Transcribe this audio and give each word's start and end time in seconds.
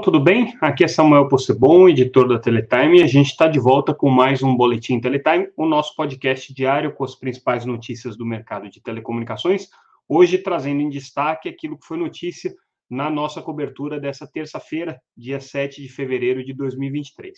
tudo 0.00 0.20
bem? 0.20 0.56
Aqui 0.60 0.84
é 0.84 0.88
Samuel 0.88 1.28
Possebon, 1.28 1.88
editor 1.88 2.28
da 2.28 2.38
Teletime, 2.38 3.00
e 3.00 3.02
a 3.02 3.06
gente 3.06 3.30
está 3.30 3.48
de 3.48 3.58
volta 3.58 3.92
com 3.92 4.08
mais 4.08 4.42
um 4.42 4.56
Boletim 4.56 5.00
Teletime, 5.00 5.48
o 5.56 5.66
nosso 5.66 5.94
podcast 5.96 6.54
diário 6.54 6.94
com 6.94 7.02
as 7.02 7.16
principais 7.16 7.64
notícias 7.64 8.16
do 8.16 8.24
mercado 8.24 8.70
de 8.70 8.80
telecomunicações, 8.80 9.68
hoje 10.08 10.38
trazendo 10.38 10.82
em 10.82 10.88
destaque 10.88 11.48
aquilo 11.48 11.76
que 11.76 11.86
foi 11.86 11.96
notícia 11.96 12.54
na 12.88 13.10
nossa 13.10 13.42
cobertura 13.42 13.98
dessa 13.98 14.26
terça-feira, 14.26 15.00
dia 15.16 15.40
7 15.40 15.82
de 15.82 15.88
fevereiro 15.88 16.44
de 16.44 16.54
2023. 16.54 17.36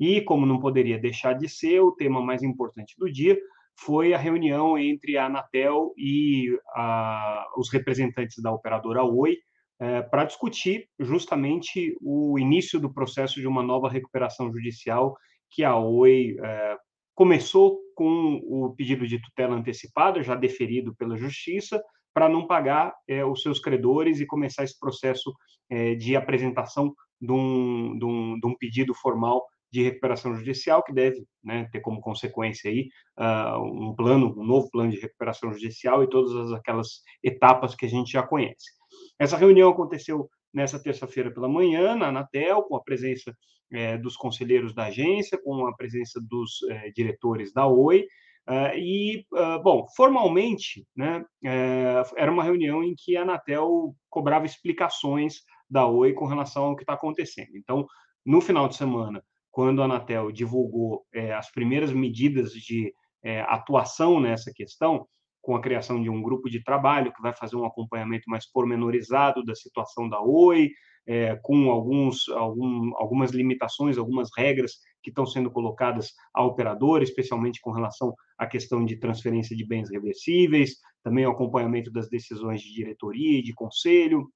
E, 0.00 0.22
como 0.22 0.46
não 0.46 0.58
poderia 0.58 0.98
deixar 0.98 1.34
de 1.34 1.48
ser, 1.48 1.80
o 1.80 1.92
tema 1.92 2.22
mais 2.22 2.42
importante 2.42 2.94
do 2.98 3.10
dia 3.12 3.38
foi 3.76 4.14
a 4.14 4.18
reunião 4.18 4.78
entre 4.78 5.18
a 5.18 5.26
Anatel 5.26 5.92
e 5.96 6.58
a, 6.74 7.46
os 7.56 7.70
representantes 7.70 8.42
da 8.42 8.50
operadora 8.50 9.04
Oi, 9.04 9.36
é, 9.80 10.02
para 10.02 10.24
discutir 10.24 10.88
justamente 10.98 11.96
o 12.00 12.38
início 12.38 12.80
do 12.80 12.92
processo 12.92 13.40
de 13.40 13.46
uma 13.46 13.62
nova 13.62 13.88
recuperação 13.88 14.52
judicial 14.52 15.16
que 15.50 15.64
a 15.64 15.76
Oi 15.76 16.36
é, 16.42 16.76
começou 17.14 17.78
com 17.94 18.40
o 18.44 18.74
pedido 18.74 19.06
de 19.06 19.20
tutela 19.20 19.56
antecipada, 19.56 20.22
já 20.22 20.34
deferido 20.34 20.94
pela 20.96 21.16
Justiça, 21.16 21.82
para 22.12 22.28
não 22.28 22.46
pagar 22.46 22.94
é, 23.06 23.24
os 23.24 23.42
seus 23.42 23.60
credores 23.60 24.20
e 24.20 24.26
começar 24.26 24.64
esse 24.64 24.78
processo 24.78 25.32
de 25.98 26.16
apresentação 26.16 26.94
de 27.20 27.30
um, 27.30 27.98
de, 27.98 28.04
um, 28.04 28.40
de 28.40 28.46
um, 28.46 28.56
pedido 28.56 28.94
formal 28.94 29.44
de 29.70 29.82
recuperação 29.82 30.34
judicial, 30.34 30.82
que 30.82 30.92
deve 30.92 31.24
né, 31.42 31.68
ter 31.70 31.80
como 31.80 32.00
consequência 32.00 32.70
aí 32.70 32.88
uh, 33.18 33.62
um 33.62 33.94
plano, 33.94 34.34
um 34.38 34.44
novo 34.44 34.70
plano 34.70 34.90
de 34.90 34.98
recuperação 34.98 35.52
judicial 35.52 36.02
e 36.02 36.08
todas 36.08 36.52
aquelas 36.52 37.02
etapas 37.22 37.74
que 37.74 37.84
a 37.84 37.88
gente 37.88 38.12
já 38.12 38.22
conhece. 38.22 38.77
Essa 39.18 39.36
reunião 39.36 39.70
aconteceu 39.70 40.28
nessa 40.52 40.82
terça-feira 40.82 41.30
pela 41.30 41.48
manhã, 41.48 41.94
na 41.94 42.08
Anatel, 42.08 42.62
com 42.62 42.76
a 42.76 42.82
presença 42.82 43.34
é, 43.70 43.98
dos 43.98 44.16
conselheiros 44.16 44.74
da 44.74 44.86
agência, 44.86 45.38
com 45.42 45.66
a 45.66 45.74
presença 45.74 46.20
dos 46.20 46.62
é, 46.70 46.90
diretores 46.90 47.52
da 47.52 47.66
Oi. 47.66 48.06
Uh, 48.48 48.78
e, 48.78 49.26
uh, 49.34 49.62
bom, 49.62 49.86
formalmente, 49.94 50.86
né, 50.96 51.22
é, 51.44 52.02
era 52.16 52.32
uma 52.32 52.42
reunião 52.42 52.82
em 52.82 52.94
que 52.96 53.14
a 53.14 53.20
Anatel 53.20 53.94
cobrava 54.08 54.46
explicações 54.46 55.42
da 55.68 55.86
Oi 55.86 56.14
com 56.14 56.24
relação 56.24 56.64
ao 56.64 56.76
que 56.76 56.82
está 56.82 56.94
acontecendo. 56.94 57.50
Então, 57.54 57.86
no 58.24 58.40
final 58.40 58.66
de 58.66 58.74
semana, 58.74 59.22
quando 59.50 59.82
a 59.82 59.84
Anatel 59.84 60.32
divulgou 60.32 61.04
as 61.36 61.50
primeiras 61.50 61.92
medidas 61.92 62.52
de 62.52 62.94
atuação 63.48 64.20
nessa 64.20 64.52
questão, 64.54 65.06
com 65.48 65.56
a 65.56 65.62
criação 65.62 66.02
de 66.02 66.10
um 66.10 66.20
grupo 66.20 66.50
de 66.50 66.62
trabalho 66.62 67.10
que 67.10 67.22
vai 67.22 67.34
fazer 67.34 67.56
um 67.56 67.64
acompanhamento 67.64 68.28
mais 68.28 68.44
pormenorizado 68.44 69.42
da 69.42 69.54
situação 69.54 70.06
da 70.06 70.20
Oi, 70.20 70.72
é, 71.06 71.36
com 71.42 71.70
alguns, 71.70 72.28
algum, 72.28 72.94
algumas 72.96 73.30
limitações, 73.30 73.96
algumas 73.96 74.28
regras 74.36 74.72
que 75.02 75.08
estão 75.08 75.24
sendo 75.24 75.50
colocadas 75.50 76.12
à 76.34 76.44
operadora, 76.44 77.02
especialmente 77.02 77.62
com 77.62 77.70
relação 77.70 78.14
à 78.36 78.46
questão 78.46 78.84
de 78.84 78.96
transferência 78.96 79.56
de 79.56 79.66
bens 79.66 79.90
reversíveis, 79.90 80.74
também 81.02 81.24
o 81.24 81.30
acompanhamento 81.30 81.90
das 81.90 82.10
decisões 82.10 82.60
de 82.60 82.70
diretoria 82.70 83.38
e 83.38 83.42
de 83.42 83.54
conselho, 83.54 84.28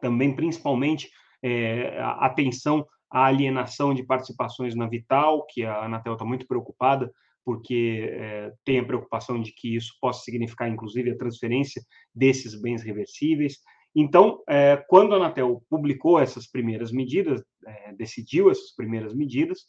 também 0.00 0.34
principalmente 0.34 1.10
é, 1.44 2.00
atenção 2.18 2.86
à 3.10 3.26
alienação 3.26 3.92
de 3.92 4.06
participações 4.06 4.74
na 4.74 4.88
Vital, 4.88 5.44
que 5.50 5.66
a 5.66 5.84
Anatel 5.84 6.14
está 6.14 6.24
muito 6.24 6.46
preocupada 6.46 7.12
porque 7.44 8.08
é, 8.12 8.52
tem 8.64 8.78
a 8.78 8.84
preocupação 8.84 9.40
de 9.40 9.52
que 9.52 9.74
isso 9.74 9.92
possa 10.00 10.22
significar, 10.22 10.68
inclusive, 10.68 11.10
a 11.10 11.18
transferência 11.18 11.82
desses 12.14 12.60
bens 12.60 12.82
reversíveis. 12.82 13.58
Então, 13.94 14.42
é, 14.48 14.76
quando 14.88 15.14
a 15.14 15.16
Anatel 15.16 15.62
publicou 15.68 16.18
essas 16.18 16.46
primeiras 16.48 16.92
medidas, 16.92 17.42
é, 17.66 17.92
decidiu 17.94 18.50
essas 18.50 18.74
primeiras 18.74 19.14
medidas, 19.14 19.60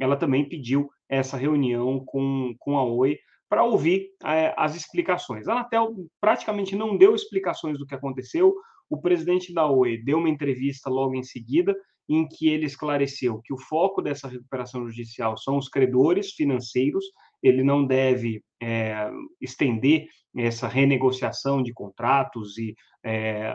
ela 0.00 0.16
também 0.16 0.48
pediu 0.48 0.88
essa 1.08 1.36
reunião 1.36 2.04
com, 2.04 2.54
com 2.58 2.78
a 2.78 2.84
Oi 2.84 3.18
para 3.48 3.64
ouvir 3.64 4.10
as 4.56 4.76
explicações. 4.76 5.48
A 5.48 5.52
Anatel 5.52 5.94
praticamente 6.20 6.76
não 6.76 6.98
deu 6.98 7.14
explicações 7.14 7.78
do 7.78 7.86
que 7.86 7.94
aconteceu. 7.94 8.54
O 8.90 9.00
presidente 9.00 9.54
da 9.54 9.66
Oi 9.66 9.96
deu 9.96 10.18
uma 10.18 10.28
entrevista 10.28 10.90
logo 10.90 11.14
em 11.14 11.22
seguida 11.22 11.74
em 12.08 12.26
que 12.26 12.48
ele 12.48 12.66
esclareceu 12.66 13.40
que 13.44 13.52
o 13.52 13.58
foco 13.58 14.00
dessa 14.00 14.28
recuperação 14.28 14.88
judicial 14.88 15.36
são 15.36 15.58
os 15.58 15.68
credores 15.68 16.32
financeiros, 16.32 17.04
ele 17.42 17.62
não 17.62 17.84
deve 17.84 18.42
é, 18.62 19.10
estender 19.40 20.06
essa 20.36 20.66
renegociação 20.66 21.62
de 21.62 21.72
contratos 21.72 22.56
e 22.58 22.74
é, 23.04 23.52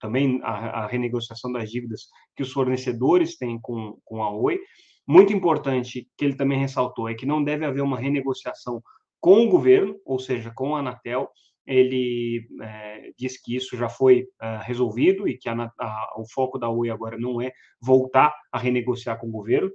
também 0.00 0.40
a, 0.42 0.84
a, 0.84 0.86
renegociação 0.86 1.52
das 1.52 1.70
dívidas 1.70 2.06
que 2.36 2.42
os 2.42 2.52
fornecedores 2.52 3.36
têm 3.36 3.58
com, 3.60 3.98
com 4.04 4.22
a 4.22 4.30
Oi. 4.30 4.58
Muito 5.06 5.32
importante 5.32 6.08
que 6.16 6.24
ele 6.24 6.36
também 6.36 6.58
ressaltou 6.58 7.08
é 7.08 7.14
que 7.14 7.26
não 7.26 7.42
deve 7.42 7.64
haver 7.64 7.82
uma 7.82 7.98
renegociação 7.98 8.82
com 9.20 9.46
o 9.46 9.48
governo, 9.48 9.96
ou 10.04 10.18
seja, 10.18 10.52
com 10.54 10.74
a 10.74 10.80
Anatel, 10.80 11.28
ele 11.66 12.46
é, 12.60 13.10
diz 13.16 13.40
que 13.40 13.54
isso 13.56 13.76
já 13.76 13.88
foi 13.88 14.26
é, 14.40 14.60
resolvido 14.62 15.28
e 15.28 15.38
que 15.38 15.48
a, 15.48 15.54
a, 15.78 16.14
o 16.16 16.24
foco 16.28 16.58
da 16.58 16.68
Oi 16.68 16.90
agora 16.90 17.16
não 17.18 17.40
é 17.40 17.52
voltar 17.80 18.34
a 18.50 18.58
renegociar 18.58 19.18
com 19.18 19.28
o 19.28 19.32
governo. 19.32 19.70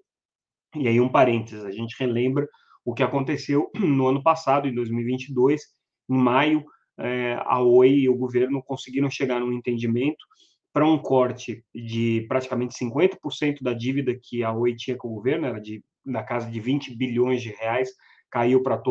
E 0.75 0.87
aí, 0.87 0.99
um 0.99 1.09
parênteses, 1.09 1.63
a 1.63 1.71
gente 1.71 1.95
relembra 1.97 2.47
o 2.83 2.93
que 2.93 3.03
aconteceu 3.03 3.69
no 3.75 4.07
ano 4.07 4.21
passado, 4.21 4.67
em 4.67 4.73
2022, 4.73 5.61
em 6.09 6.17
maio, 6.17 6.65
é, 6.99 7.37
a 7.45 7.61
Oi 7.61 7.89
e 7.89 8.09
o 8.09 8.15
governo 8.15 8.61
conseguiram 8.63 9.09
chegar 9.09 9.39
num 9.39 9.53
entendimento 9.53 10.25
para 10.73 10.85
um 10.85 10.97
corte 10.97 11.63
de 11.73 12.25
praticamente 12.27 12.75
50% 12.75 13.57
da 13.61 13.73
dívida 13.73 14.17
que 14.21 14.43
a 14.43 14.51
Oi 14.53 14.75
tinha 14.75 14.97
com 14.97 15.07
o 15.07 15.15
governo, 15.15 15.47
era 15.47 15.59
de, 15.59 15.83
na 16.05 16.23
casa 16.23 16.49
de 16.49 16.59
20 16.59 16.95
bilhões 16.95 17.41
de 17.41 17.49
reais, 17.49 17.89
caiu 18.29 18.61
para 18.61 18.81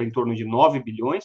em 0.00 0.10
torno 0.10 0.34
de 0.34 0.44
9 0.44 0.82
bilhões, 0.82 1.24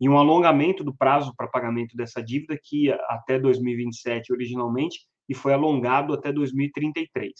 e 0.00 0.08
um 0.08 0.16
alongamento 0.16 0.82
do 0.82 0.94
prazo 0.94 1.34
para 1.36 1.46
pagamento 1.46 1.96
dessa 1.96 2.22
dívida 2.22 2.58
que 2.62 2.86
ia 2.86 2.96
até 3.08 3.38
2027 3.38 4.32
originalmente 4.32 5.00
e 5.28 5.34
foi 5.34 5.52
alongado 5.52 6.14
até 6.14 6.32
2033. 6.32 7.32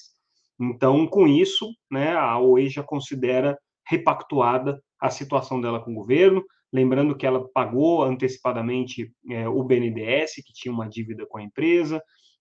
Então, 0.61 1.07
com 1.07 1.27
isso, 1.27 1.75
né, 1.91 2.15
a 2.15 2.39
Oi 2.39 2.69
já 2.69 2.83
considera 2.83 3.59
repactuada 3.87 4.81
a 5.01 5.09
situação 5.09 5.61
dela 5.61 5.83
com 5.83 5.93
o 5.93 5.95
governo, 5.95 6.45
lembrando 6.71 7.17
que 7.17 7.27
ela 7.27 7.49
pagou 7.53 8.03
antecipadamente 8.03 9.11
é, 9.31 9.49
o 9.49 9.65
BNDES, 9.65 10.35
que 10.47 10.53
tinha 10.53 10.73
uma 10.73 10.89
dívida 10.89 11.27
com 11.27 11.39
a 11.39 11.43
empresa, 11.43 12.01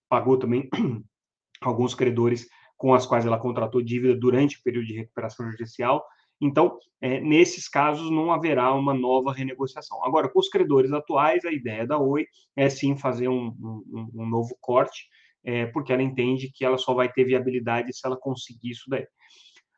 pagou 0.09 0.37
também 0.37 0.67
alguns 1.61 1.95
credores 1.95 2.47
com 2.77 2.93
as 2.93 3.05
quais 3.05 3.25
ela 3.25 3.39
contratou 3.39 3.81
dívida 3.81 4.15
durante 4.15 4.57
o 4.57 4.63
período 4.63 4.87
de 4.87 4.97
recuperação 4.97 5.49
judicial, 5.49 6.05
então, 6.41 6.77
é, 7.01 7.19
nesses 7.19 7.67
casos, 7.67 8.09
não 8.09 8.31
haverá 8.31 8.73
uma 8.73 8.93
nova 8.93 9.33
renegociação. 9.33 10.03
Agora, 10.03 10.29
com 10.29 10.39
os 10.39 10.49
credores 10.49 10.91
atuais, 10.91 11.43
a 11.45 11.51
ideia 11.51 11.85
da 11.85 11.97
Oi 11.97 12.25
é 12.55 12.69
sim 12.69 12.97
fazer 12.97 13.27
um, 13.27 13.47
um, 13.47 14.09
um 14.15 14.25
novo 14.25 14.55
corte, 14.61 15.07
é, 15.43 15.65
porque 15.67 15.91
ela 15.91 16.03
entende 16.03 16.51
que 16.53 16.63
ela 16.63 16.77
só 16.77 16.93
vai 16.93 17.11
ter 17.11 17.23
viabilidade 17.23 17.93
se 17.93 18.05
ela 18.05 18.17
conseguir 18.17 18.71
isso 18.71 18.89
daí. 18.89 19.05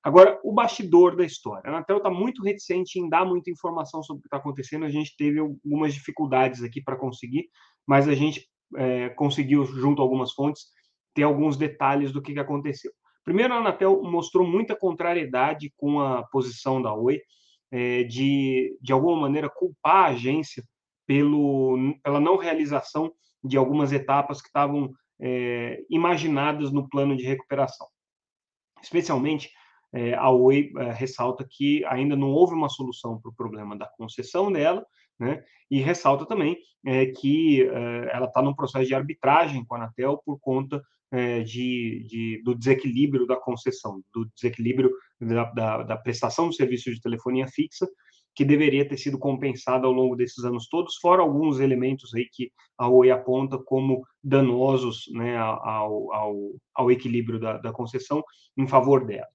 Agora, 0.03 0.39
o 0.43 0.51
bastidor 0.51 1.15
da 1.15 1.23
história. 1.23 1.69
A 1.69 1.69
Anatel 1.69 1.97
está 1.97 2.09
muito 2.09 2.43
reticente 2.43 2.99
em 2.99 3.07
dar 3.07 3.23
muita 3.23 3.51
informação 3.51 4.01
sobre 4.01 4.19
o 4.19 4.21
que 4.23 4.27
está 4.27 4.37
acontecendo. 4.37 4.83
A 4.83 4.89
gente 4.89 5.15
teve 5.15 5.39
algumas 5.39 5.93
dificuldades 5.93 6.63
aqui 6.63 6.81
para 6.81 6.95
conseguir, 6.95 7.49
mas 7.85 8.07
a 8.07 8.15
gente 8.15 8.47
é, 8.75 9.09
conseguiu, 9.09 9.63
junto 9.63 10.01
a 10.01 10.05
algumas 10.05 10.33
fontes, 10.33 10.65
ter 11.13 11.23
alguns 11.23 11.55
detalhes 11.55 12.11
do 12.11 12.21
que, 12.21 12.33
que 12.33 12.39
aconteceu. 12.39 12.91
Primeiro, 13.23 13.53
a 13.53 13.57
Anatel 13.57 14.01
mostrou 14.03 14.45
muita 14.47 14.75
contrariedade 14.75 15.71
com 15.77 15.99
a 15.99 16.23
posição 16.23 16.81
da 16.81 16.93
Oi 16.93 17.21
é, 17.71 18.03
de, 18.03 18.77
de 18.81 18.91
alguma 18.91 19.15
maneira, 19.21 19.49
culpar 19.49 20.05
a 20.05 20.07
agência 20.07 20.63
pelo, 21.05 21.95
pela 22.03 22.19
não 22.19 22.37
realização 22.37 23.11
de 23.43 23.57
algumas 23.57 23.91
etapas 23.91 24.41
que 24.41 24.47
estavam 24.47 24.91
é, 25.19 25.83
imaginadas 25.89 26.71
no 26.71 26.89
plano 26.89 27.15
de 27.15 27.23
recuperação. 27.23 27.87
Especialmente, 28.81 29.51
é, 29.93 30.13
a 30.15 30.29
Oi 30.29 30.71
é, 30.77 30.91
ressalta 30.91 31.45
que 31.49 31.85
ainda 31.85 32.15
não 32.15 32.31
houve 32.31 32.53
uma 32.53 32.69
solução 32.69 33.19
para 33.19 33.29
o 33.29 33.35
problema 33.35 33.77
da 33.77 33.87
concessão 33.97 34.51
dela, 34.51 34.85
né? 35.19 35.43
E 35.69 35.79
ressalta 35.79 36.25
também 36.25 36.57
é, 36.85 37.05
que 37.05 37.63
é, 37.63 38.09
ela 38.11 38.25
está 38.25 38.41
num 38.41 38.55
processo 38.55 38.87
de 38.87 38.95
arbitragem 38.95 39.63
com 39.63 39.75
a 39.75 39.77
Anatel 39.77 40.21
por 40.25 40.39
conta 40.39 40.81
é, 41.11 41.41
de, 41.41 42.05
de, 42.07 42.41
do 42.43 42.55
desequilíbrio 42.55 43.27
da 43.27 43.35
concessão, 43.35 44.01
do 44.13 44.25
desequilíbrio 44.33 44.91
da, 45.19 45.43
da, 45.51 45.83
da, 45.83 45.97
prestação 45.97 46.47
do 46.47 46.53
serviço 46.53 46.91
de 46.91 47.01
telefonia 47.01 47.47
fixa, 47.47 47.87
que 48.33 48.45
deveria 48.45 48.87
ter 48.87 48.97
sido 48.97 49.19
compensada 49.19 49.85
ao 49.85 49.91
longo 49.91 50.15
desses 50.15 50.43
anos 50.45 50.67
todos, 50.69 50.95
fora 51.01 51.21
alguns 51.21 51.59
elementos 51.59 52.13
aí 52.15 52.27
que 52.31 52.49
a 52.77 52.87
Oi 52.87 53.11
aponta 53.11 53.57
como 53.57 54.03
danosos 54.23 55.03
né, 55.13 55.37
ao, 55.37 56.13
ao, 56.13 56.35
ao 56.73 56.91
equilíbrio 56.91 57.39
da, 57.39 57.57
da 57.57 57.73
concessão 57.73 58.23
em 58.57 58.67
favor 58.67 59.05
dela. 59.05 59.27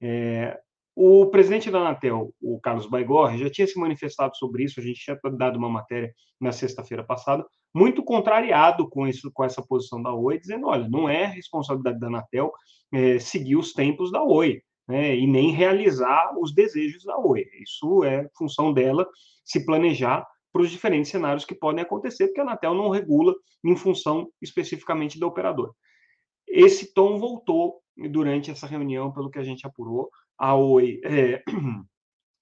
É, 0.00 0.58
O 1.02 1.30
presidente 1.30 1.70
da 1.70 1.78
Anatel, 1.78 2.30
o 2.42 2.60
Carlos 2.60 2.84
Baigorre, 2.84 3.38
já 3.38 3.48
tinha 3.48 3.66
se 3.66 3.80
manifestado 3.80 4.36
sobre 4.36 4.64
isso, 4.64 4.78
a 4.78 4.82
gente 4.82 5.00
tinha 5.00 5.18
dado 5.32 5.56
uma 5.56 5.70
matéria 5.70 6.12
na 6.38 6.52
sexta-feira 6.52 7.02
passada, 7.02 7.42
muito 7.74 8.04
contrariado 8.04 8.86
com, 8.86 9.08
isso, 9.08 9.30
com 9.32 9.42
essa 9.42 9.62
posição 9.62 10.02
da 10.02 10.12
Oi, 10.12 10.38
dizendo, 10.38 10.66
olha, 10.66 10.86
não 10.90 11.08
é 11.08 11.24
responsabilidade 11.24 11.98
da 11.98 12.08
Anatel 12.08 12.52
é, 12.92 13.18
seguir 13.18 13.56
os 13.56 13.72
tempos 13.72 14.12
da 14.12 14.22
Oi, 14.22 14.60
né, 14.86 15.16
e 15.16 15.26
nem 15.26 15.52
realizar 15.52 16.34
os 16.38 16.54
desejos 16.54 17.02
da 17.02 17.16
Oi. 17.18 17.46
Isso 17.62 18.04
é 18.04 18.28
função 18.36 18.70
dela 18.70 19.08
se 19.42 19.64
planejar 19.64 20.26
para 20.52 20.60
os 20.60 20.70
diferentes 20.70 21.10
cenários 21.10 21.46
que 21.46 21.54
podem 21.54 21.82
acontecer, 21.82 22.26
porque 22.26 22.40
a 22.40 22.42
Anatel 22.42 22.74
não 22.74 22.90
regula 22.90 23.34
em 23.64 23.74
função 23.74 24.28
especificamente 24.42 25.18
do 25.18 25.26
operador. 25.26 25.72
Esse 26.46 26.92
tom 26.92 27.18
voltou 27.18 27.80
durante 28.08 28.50
essa 28.50 28.66
reunião, 28.66 29.10
pelo 29.12 29.30
que 29.30 29.38
a 29.38 29.42
gente 29.42 29.66
apurou, 29.66 30.10
a 30.40 30.56
Oi, 30.56 31.02
é, 31.04 31.42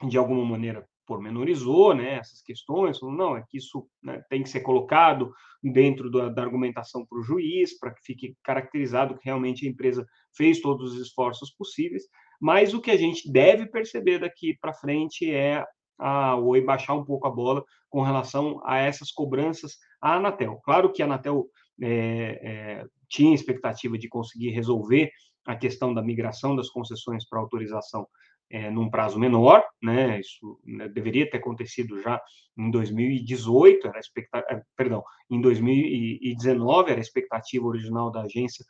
de 0.06 0.16
alguma 0.16 0.44
maneira, 0.44 0.88
pormenorizou 1.04 1.94
né, 1.94 2.14
essas 2.14 2.40
questões, 2.40 2.98
falou, 2.98 3.14
não, 3.14 3.36
é 3.36 3.42
que 3.48 3.58
isso 3.58 3.88
né, 4.00 4.22
tem 4.30 4.42
que 4.42 4.48
ser 4.48 4.60
colocado 4.60 5.32
dentro 5.60 6.08
da, 6.08 6.28
da 6.28 6.42
argumentação 6.42 7.04
para 7.04 7.18
o 7.18 7.22
juiz, 7.22 7.76
para 7.76 7.92
que 7.92 8.00
fique 8.04 8.36
caracterizado 8.44 9.16
que 9.16 9.24
realmente 9.24 9.66
a 9.66 9.70
empresa 9.70 10.06
fez 10.36 10.60
todos 10.60 10.92
os 10.92 11.00
esforços 11.00 11.50
possíveis, 11.50 12.04
mas 12.40 12.72
o 12.72 12.80
que 12.80 12.92
a 12.92 12.96
gente 12.96 13.32
deve 13.32 13.66
perceber 13.66 14.20
daqui 14.20 14.56
para 14.60 14.72
frente 14.72 15.28
é 15.28 15.64
a 15.98 16.36
Oi 16.36 16.60
baixar 16.60 16.94
um 16.94 17.04
pouco 17.04 17.26
a 17.26 17.30
bola 17.30 17.64
com 17.88 18.02
relação 18.02 18.60
a 18.64 18.76
essas 18.76 19.10
cobranças 19.10 19.76
à 20.00 20.14
Anatel. 20.14 20.60
Claro 20.62 20.92
que 20.92 21.02
a 21.02 21.06
Anatel 21.06 21.46
é, 21.82 21.88
é, 21.90 22.86
tinha 23.08 23.34
expectativa 23.34 23.98
de 23.98 24.08
conseguir 24.08 24.50
resolver 24.50 25.10
a 25.48 25.56
questão 25.56 25.94
da 25.94 26.02
migração 26.02 26.54
das 26.54 26.68
concessões 26.68 27.26
para 27.26 27.40
autorização 27.40 28.06
é, 28.50 28.70
num 28.70 28.90
prazo 28.90 29.18
menor, 29.18 29.64
né? 29.82 30.20
Isso 30.20 30.60
né, 30.62 30.88
deveria 30.88 31.28
ter 31.28 31.38
acontecido 31.38 32.00
já 32.02 32.20
em 32.56 32.70
2018, 32.70 33.88
era 33.88 33.98
expectativa, 33.98 34.62
perdão, 34.76 35.02
em 35.30 35.40
2019 35.40 36.90
era 36.90 37.00
a 37.00 37.02
expectativa 37.02 37.66
original 37.66 38.10
da 38.10 38.22
agência 38.22 38.62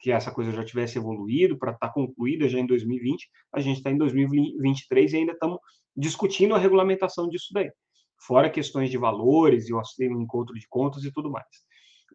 que 0.00 0.10
essa 0.10 0.32
coisa 0.32 0.50
já 0.50 0.64
tivesse 0.64 0.98
evoluído 0.98 1.56
para 1.56 1.70
estar 1.70 1.86
tá 1.86 1.92
concluída 1.92 2.48
já 2.48 2.58
em 2.58 2.66
2020. 2.66 3.28
A 3.52 3.60
gente 3.60 3.76
está 3.76 3.92
em 3.92 3.96
2023 3.96 5.12
e 5.12 5.16
ainda 5.18 5.32
estamos 5.32 5.58
discutindo 5.96 6.54
a 6.54 6.58
regulamentação 6.58 7.28
disso 7.28 7.54
daí, 7.54 7.70
fora 8.26 8.50
questões 8.50 8.90
de 8.90 8.98
valores 8.98 9.68
e 9.68 9.72
o 9.72 10.20
encontro 10.20 10.54
de 10.54 10.66
contas 10.68 11.04
e 11.04 11.12
tudo 11.12 11.30
mais. 11.30 11.46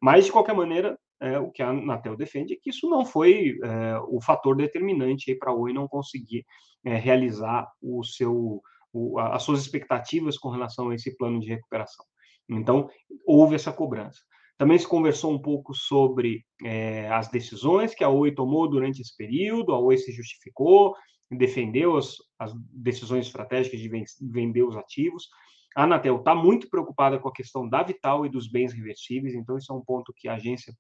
Mas, 0.02 0.26
de 0.26 0.32
qualquer 0.32 0.54
maneira, 0.54 0.98
é, 1.22 1.38
o 1.40 1.52
que 1.52 1.62
a 1.62 1.70
Anatel 1.70 2.16
defende 2.16 2.54
é 2.54 2.58
que 2.62 2.70
isso 2.70 2.90
não 2.90 3.06
foi 3.06 3.58
é, 3.64 4.00
o 4.08 4.22
fator 4.22 4.56
determinante 4.56 5.36
para 5.36 5.52
a 5.52 5.56
Oi 5.56 5.74
não 5.74 5.88
conseguir 5.88 6.46
é, 6.86 6.96
realizar 6.96 7.70
o 7.82 8.04
seu, 8.04 8.62
o, 8.94 9.20
as 9.20 9.44
suas 9.44 9.62
expectativas 9.62 10.38
com 10.38 10.50
relação 10.50 10.90
a 10.90 10.96
esse 10.96 11.16
plano 11.18 11.40
de 11.40 11.50
recuperação. 11.50 12.06
Então, 12.50 12.90
houve 13.26 13.56
essa 13.56 13.72
cobrança. 13.72 14.20
Também 14.58 14.78
se 14.78 14.88
conversou 14.88 15.32
um 15.32 15.42
pouco 15.42 15.74
sobre 15.74 16.44
é, 16.66 17.08
as 17.10 17.30
decisões 17.30 17.94
que 17.94 18.04
a 18.04 18.10
Oi 18.10 18.34
tomou 18.34 18.70
durante 18.70 19.02
esse 19.02 19.16
período, 19.16 19.74
a 19.74 19.80
Oi 19.80 19.98
se 19.98 20.12
justificou, 20.12 20.96
defendeu 21.32 21.96
as, 21.96 22.16
as 22.38 22.54
decisões 22.74 23.28
estratégicas 23.28 23.80
de 23.80 23.90
vender 24.22 24.64
os 24.64 24.76
ativos. 24.76 25.30
A 25.76 25.84
Anatel 25.84 26.18
está 26.18 26.34
muito 26.34 26.70
preocupada 26.70 27.20
com 27.20 27.30
a 27.30 27.34
questão 27.34 27.70
da 27.70 27.84
Vital 27.84 28.26
e 28.26 28.30
dos 28.30 28.50
bens 28.50 28.74
reversíveis, 28.74 29.36
então 29.36 29.58
isso 29.58 29.72
é 29.72 29.76
um 29.76 29.84
ponto 29.84 30.14
que 30.16 30.28
a 30.28 30.34
agência 30.34 30.74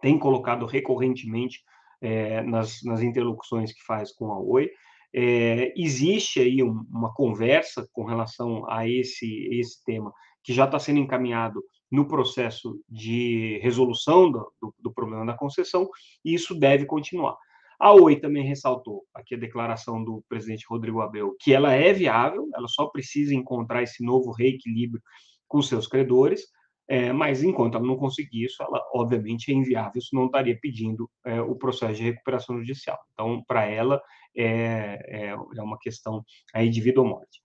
tem 0.00 0.18
colocado 0.18 0.66
recorrentemente 0.66 1.60
é, 2.00 2.42
nas, 2.42 2.82
nas, 2.82 3.02
interlocuções 3.02 3.72
que 3.72 3.84
faz 3.84 4.12
com 4.12 4.32
a 4.32 4.38
Oi. 4.38 4.70
É, 5.12 5.72
existe 5.76 6.40
aí 6.40 6.62
um, 6.62 6.84
uma 6.90 7.12
conversa 7.12 7.88
com 7.92 8.04
relação 8.04 8.68
a 8.70 8.88
esse, 8.88 9.48
esse 9.52 9.84
tema 9.84 10.12
que 10.42 10.52
já 10.52 10.64
está 10.64 10.78
sendo 10.78 11.00
encaminhado 11.00 11.62
no 11.90 12.06
processo 12.06 12.80
de 12.88 13.58
resolução 13.62 14.30
do, 14.30 14.52
do, 14.60 14.74
do 14.78 14.92
problema 14.92 15.26
da 15.26 15.34
concessão, 15.34 15.88
e 16.24 16.32
isso 16.32 16.54
deve 16.54 16.86
continuar. 16.86 17.36
A 17.80 17.92
Oi 17.92 18.16
também 18.16 18.44
ressaltou 18.44 19.04
aqui 19.14 19.34
a 19.34 19.38
declaração 19.38 20.04
do 20.04 20.22
presidente 20.28 20.66
Rodrigo 20.68 21.00
Abel, 21.00 21.34
que 21.40 21.52
ela 21.52 21.72
é 21.72 21.92
viável, 21.92 22.46
ela 22.54 22.68
só 22.68 22.86
precisa 22.86 23.34
encontrar 23.34 23.82
esse 23.82 24.04
novo 24.04 24.30
reequilíbrio 24.32 25.02
com 25.48 25.60
seus 25.62 25.86
credores, 25.88 26.42
é, 26.90 27.12
mas 27.12 27.40
enquanto 27.44 27.76
ela 27.76 27.86
não 27.86 27.96
conseguir 27.96 28.46
isso, 28.46 28.60
ela 28.64 28.84
obviamente 28.92 29.52
é 29.52 29.54
inviável, 29.54 29.92
isso 29.94 30.12
não 30.12 30.26
estaria 30.26 30.58
pedindo 30.60 31.08
é, 31.24 31.40
o 31.40 31.54
processo 31.54 31.94
de 31.94 32.02
recuperação 32.02 32.58
judicial. 32.58 32.98
Então, 33.12 33.44
para 33.46 33.64
ela, 33.64 34.02
é, 34.36 34.98
é, 35.06 35.26
é, 35.28 35.62
uma 35.62 35.78
questão 35.78 36.24
aí 36.52 36.68
de 36.68 36.80
vida 36.80 37.00
ou 37.00 37.06
morte. 37.06 37.40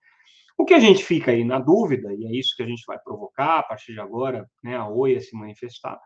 O 0.58 0.64
que 0.64 0.74
a 0.74 0.80
gente 0.80 1.04
fica 1.04 1.30
aí 1.30 1.44
na 1.44 1.60
dúvida, 1.60 2.12
e 2.12 2.26
é 2.26 2.36
isso 2.36 2.56
que 2.56 2.62
a 2.64 2.66
gente 2.66 2.82
vai 2.88 2.98
provocar 2.98 3.60
a 3.60 3.62
partir 3.62 3.92
de 3.92 4.00
agora, 4.00 4.50
né, 4.64 4.74
a 4.74 4.88
OIA 4.88 5.20
se 5.20 5.36
manifestar, 5.36 5.96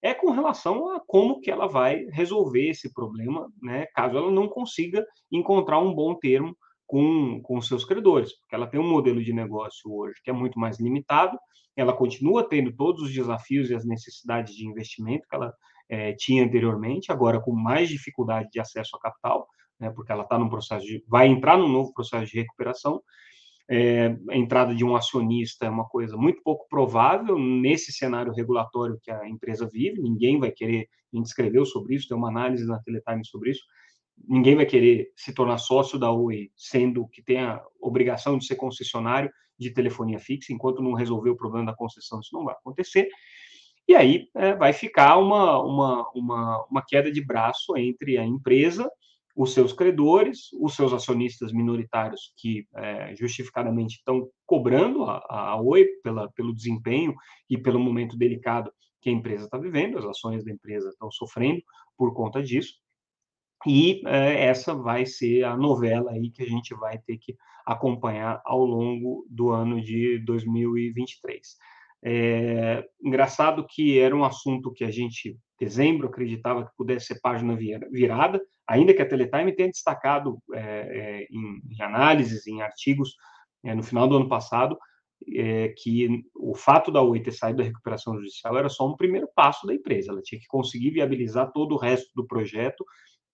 é 0.00 0.14
com 0.14 0.30
relação 0.30 0.88
a 0.88 1.00
como 1.06 1.40
que 1.40 1.50
ela 1.50 1.66
vai 1.66 2.06
resolver 2.12 2.70
esse 2.70 2.94
problema, 2.94 3.46
né, 3.60 3.84
caso 3.94 4.16
ela 4.16 4.30
não 4.30 4.48
consiga 4.48 5.04
encontrar 5.30 5.80
um 5.80 5.92
bom 5.92 6.14
termo 6.14 6.56
com, 6.86 7.40
com 7.42 7.60
seus 7.60 7.84
credores, 7.84 8.32
porque 8.38 8.54
ela 8.54 8.66
tem 8.66 8.80
um 8.80 8.88
modelo 8.88 9.22
de 9.22 9.32
negócio 9.32 9.92
hoje 9.92 10.20
que 10.22 10.30
é 10.30 10.32
muito 10.32 10.58
mais 10.58 10.78
limitado, 10.78 11.36
ela 11.76 11.92
continua 11.92 12.48
tendo 12.48 12.74
todos 12.74 13.02
os 13.02 13.12
desafios 13.12 13.68
e 13.70 13.74
as 13.74 13.84
necessidades 13.84 14.54
de 14.54 14.66
investimento 14.66 15.26
que 15.28 15.36
ela 15.36 15.52
é, 15.88 16.14
tinha 16.14 16.44
anteriormente, 16.44 17.12
agora 17.12 17.40
com 17.40 17.52
mais 17.52 17.88
dificuldade 17.88 18.48
de 18.50 18.60
acesso 18.60 18.96
a 18.96 19.00
capital, 19.00 19.46
né, 19.78 19.90
porque 19.90 20.10
ela 20.10 20.22
está 20.22 20.38
num 20.38 20.48
processo 20.48 20.86
de, 20.86 21.04
vai 21.06 21.26
entrar 21.26 21.58
num 21.58 21.68
novo 21.68 21.92
processo 21.92 22.30
de 22.32 22.38
recuperação, 22.38 23.02
é, 23.68 24.16
a 24.30 24.36
entrada 24.36 24.74
de 24.74 24.84
um 24.84 24.94
acionista 24.94 25.66
é 25.66 25.70
uma 25.70 25.86
coisa 25.86 26.16
muito 26.16 26.40
pouco 26.42 26.66
provável 26.68 27.36
nesse 27.38 27.92
cenário 27.92 28.32
regulatório 28.32 28.98
que 29.02 29.10
a 29.10 29.28
empresa 29.28 29.68
vive. 29.68 30.00
Ninguém 30.00 30.38
vai 30.38 30.52
querer, 30.52 30.88
a 31.12 31.16
gente 31.16 31.26
escreveu 31.26 31.66
sobre 31.66 31.96
isso, 31.96 32.06
tem 32.08 32.16
uma 32.16 32.28
análise 32.28 32.64
na 32.64 32.78
Teletime 32.78 33.26
sobre 33.26 33.50
isso. 33.50 33.64
Ninguém 34.28 34.56
vai 34.56 34.66
querer 34.66 35.12
se 35.16 35.32
tornar 35.32 35.58
sócio 35.58 35.98
da 35.98 36.10
Oi, 36.10 36.50
sendo 36.56 37.06
que 37.08 37.22
tem 37.22 37.38
a 37.38 37.62
obrigação 37.80 38.38
de 38.38 38.46
ser 38.46 38.56
concessionário 38.56 39.30
de 39.58 39.70
telefonia 39.70 40.18
fixa, 40.18 40.52
enquanto 40.52 40.82
não 40.82 40.92
resolver 40.92 41.30
o 41.30 41.36
problema 41.36 41.66
da 41.66 41.76
concessão, 41.76 42.20
isso 42.20 42.34
não 42.34 42.44
vai 42.44 42.54
acontecer. 42.54 43.08
E 43.88 43.94
aí 43.94 44.28
é, 44.34 44.54
vai 44.54 44.72
ficar 44.72 45.16
uma, 45.16 45.62
uma, 45.62 46.10
uma, 46.14 46.66
uma 46.70 46.82
queda 46.86 47.10
de 47.10 47.24
braço 47.24 47.76
entre 47.76 48.18
a 48.18 48.24
empresa 48.24 48.90
os 49.36 49.52
seus 49.52 49.72
credores, 49.74 50.48
os 50.58 50.74
seus 50.74 50.94
acionistas 50.94 51.52
minoritários 51.52 52.32
que 52.38 52.66
é, 52.74 53.14
justificadamente 53.14 53.96
estão 53.96 54.30
cobrando 54.46 55.04
a, 55.04 55.22
a 55.28 55.60
Oi 55.60 55.86
pela, 56.02 56.30
pelo 56.32 56.54
desempenho 56.54 57.14
e 57.48 57.58
pelo 57.58 57.78
momento 57.78 58.16
delicado 58.16 58.72
que 59.02 59.10
a 59.10 59.12
empresa 59.12 59.44
está 59.44 59.58
vivendo, 59.58 59.98
as 59.98 60.06
ações 60.06 60.42
da 60.42 60.50
empresa 60.50 60.88
estão 60.88 61.10
sofrendo 61.10 61.60
por 61.98 62.14
conta 62.14 62.42
disso. 62.42 62.74
E 63.66 64.00
é, 64.06 64.44
essa 64.46 64.74
vai 64.74 65.04
ser 65.04 65.44
a 65.44 65.56
novela 65.56 66.12
aí 66.12 66.30
que 66.30 66.42
a 66.42 66.46
gente 66.46 66.74
vai 66.74 66.98
ter 66.98 67.18
que 67.18 67.36
acompanhar 67.66 68.40
ao 68.44 68.64
longo 68.64 69.26
do 69.28 69.50
ano 69.50 69.82
de 69.82 70.18
2023. 70.20 71.56
É, 72.04 72.84
engraçado 73.02 73.66
que 73.68 73.98
era 73.98 74.14
um 74.14 74.24
assunto 74.24 74.72
que 74.72 74.84
a 74.84 74.90
gente, 74.90 75.36
dezembro, 75.58 76.06
acreditava 76.06 76.64
que 76.64 76.76
pudesse 76.76 77.06
ser 77.06 77.20
página 77.20 77.56
virada, 77.90 78.40
ainda 78.68 78.94
que 78.94 79.02
a 79.02 79.08
Teletime 79.08 79.54
tenha 79.54 79.68
destacado 79.68 80.38
é, 80.52 80.60
é, 80.60 81.26
em, 81.28 81.60
em, 81.68 81.82
análises, 81.82 82.46
em 82.46 82.62
artigos, 82.62 83.16
é, 83.64 83.74
no 83.74 83.82
final 83.82 84.06
do 84.06 84.16
ano 84.16 84.28
passado, 84.28 84.78
é, 85.34 85.74
que 85.76 86.22
o 86.36 86.54
fato 86.54 86.92
da 86.92 87.02
Oi 87.02 87.20
ter 87.20 87.32
saído 87.32 87.58
da 87.58 87.64
recuperação 87.64 88.14
judicial 88.14 88.56
era 88.56 88.68
só 88.68 88.86
um 88.86 88.96
primeiro 88.96 89.28
passo 89.34 89.66
da 89.66 89.74
empresa, 89.74 90.12
ela 90.12 90.22
tinha 90.22 90.40
que 90.40 90.46
conseguir 90.46 90.90
viabilizar 90.90 91.50
todo 91.52 91.74
o 91.74 91.78
resto 91.78 92.10
do 92.14 92.24
projeto, 92.24 92.84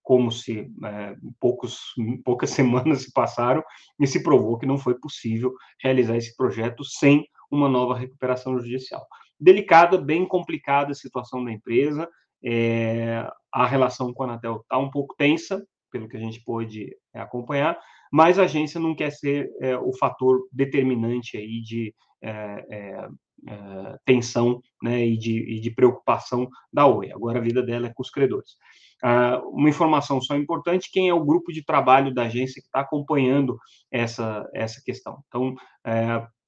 como 0.03 0.31
se 0.33 0.71
é, 0.85 1.17
poucos, 1.41 1.79
poucas 2.25 2.51
semanas 2.51 3.03
se 3.03 3.13
passaram 3.13 3.63
e 4.01 4.07
se 4.07 4.23
provou 4.23 4.59
que 4.59 4.67
não 4.67 4.79
foi 4.79 4.99
possível 4.99 5.55
realizar 5.81 6.17
esse 6.17 6.37
projeto 6.37 6.85
sem 6.85 7.27
uma 7.51 7.69
nova 7.69 7.97
recuperação 7.97 8.59
judicial. 8.59 9.07
Delicada, 9.39 9.99
bem 9.99 10.27
complicada 10.27 10.93
a 10.93 10.95
situação 10.95 11.45
da 11.45 11.53
empresa, 11.53 12.09
é, 12.45 13.29
a 13.53 13.67
relação 13.67 14.13
com 14.13 14.23
a 14.23 14.27
Anatel 14.27 14.57
está 14.57 14.79
um 14.79 14.91
pouco 14.91 15.15
tensa, 15.17 15.65
pelo 15.91 16.09
que 16.09 16.17
a 16.17 16.21
gente 16.21 16.43
pôde 16.43 16.97
é, 17.15 17.21
acompanhar, 17.21 17.79
mas 18.11 18.39
a 18.39 18.45
agência 18.45 18.81
não 18.81 18.95
quer 18.95 19.11
ser 19.11 19.51
é, 19.61 19.77
o 19.77 19.93
fator 19.97 20.49
determinante 20.51 21.37
aí 21.37 21.61
de 21.61 21.95
é, 22.23 22.67
é, 22.71 23.99
tensão 24.05 24.63
né, 24.83 25.05
e, 25.05 25.19
de, 25.19 25.57
e 25.57 25.61
de 25.61 25.71
preocupação 25.71 26.49
da 26.73 26.87
Oi. 26.87 27.13
Agora 27.13 27.39
a 27.39 27.43
vida 27.43 27.63
dela 27.63 27.89
é 27.89 27.93
com 27.93 28.03
os 28.03 28.11
credores. 28.11 28.57
Ah, 29.03 29.41
uma 29.47 29.69
informação 29.69 30.21
só 30.21 30.37
importante: 30.37 30.91
quem 30.93 31.09
é 31.09 31.15
o 31.15 31.25
grupo 31.25 31.53
de 31.53 31.65
trabalho 31.65 32.15
da 32.15 32.23
agência 32.23 32.61
que 32.61 32.69
está 32.69 32.81
acompanhando 32.81 33.59
essa, 33.91 34.49
essa 34.55 34.81
questão? 34.85 35.23
Então, 35.29 35.55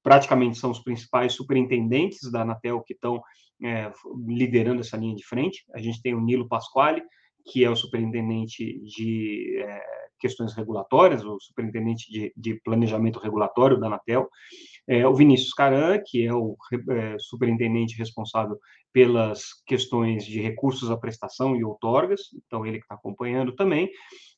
praticamente 0.01 0.57
são 0.57 0.71
os 0.71 0.79
principais 0.79 1.33
superintendentes 1.33 2.31
da 2.31 2.41
Anatel 2.41 2.81
que 2.81 2.93
estão 2.93 3.21
é, 3.63 3.91
liderando 4.27 4.81
essa 4.81 4.97
linha 4.97 5.15
de 5.15 5.25
frente. 5.25 5.65
A 5.73 5.79
gente 5.79 6.01
tem 6.01 6.13
o 6.13 6.21
Nilo 6.21 6.47
Pasquale, 6.47 7.01
que 7.45 7.63
é 7.63 7.69
o 7.69 7.75
superintendente 7.75 8.79
de 8.83 9.59
é, 9.61 10.04
questões 10.19 10.53
regulatórias, 10.53 11.23
o 11.23 11.39
superintendente 11.39 12.11
de, 12.11 12.33
de 12.35 12.59
planejamento 12.61 13.19
regulatório 13.19 13.79
da 13.79 13.87
Anatel, 13.87 14.29
é, 14.87 15.07
o 15.07 15.15
Vinícius 15.15 15.53
Caran, 15.53 15.99
que 16.05 16.25
é 16.25 16.33
o 16.33 16.55
é, 16.89 17.15
superintendente 17.19 17.97
responsável 17.97 18.57
pelas 18.93 19.47
questões 19.65 20.25
de 20.25 20.39
recursos 20.39 20.89
à 20.89 20.95
prestação 20.95 21.55
e 21.55 21.65
outorgas, 21.65 22.21
então 22.45 22.65
ele 22.65 22.77
que 22.77 22.85
está 22.85 22.95
acompanhando 22.95 23.53
também. 23.53 23.89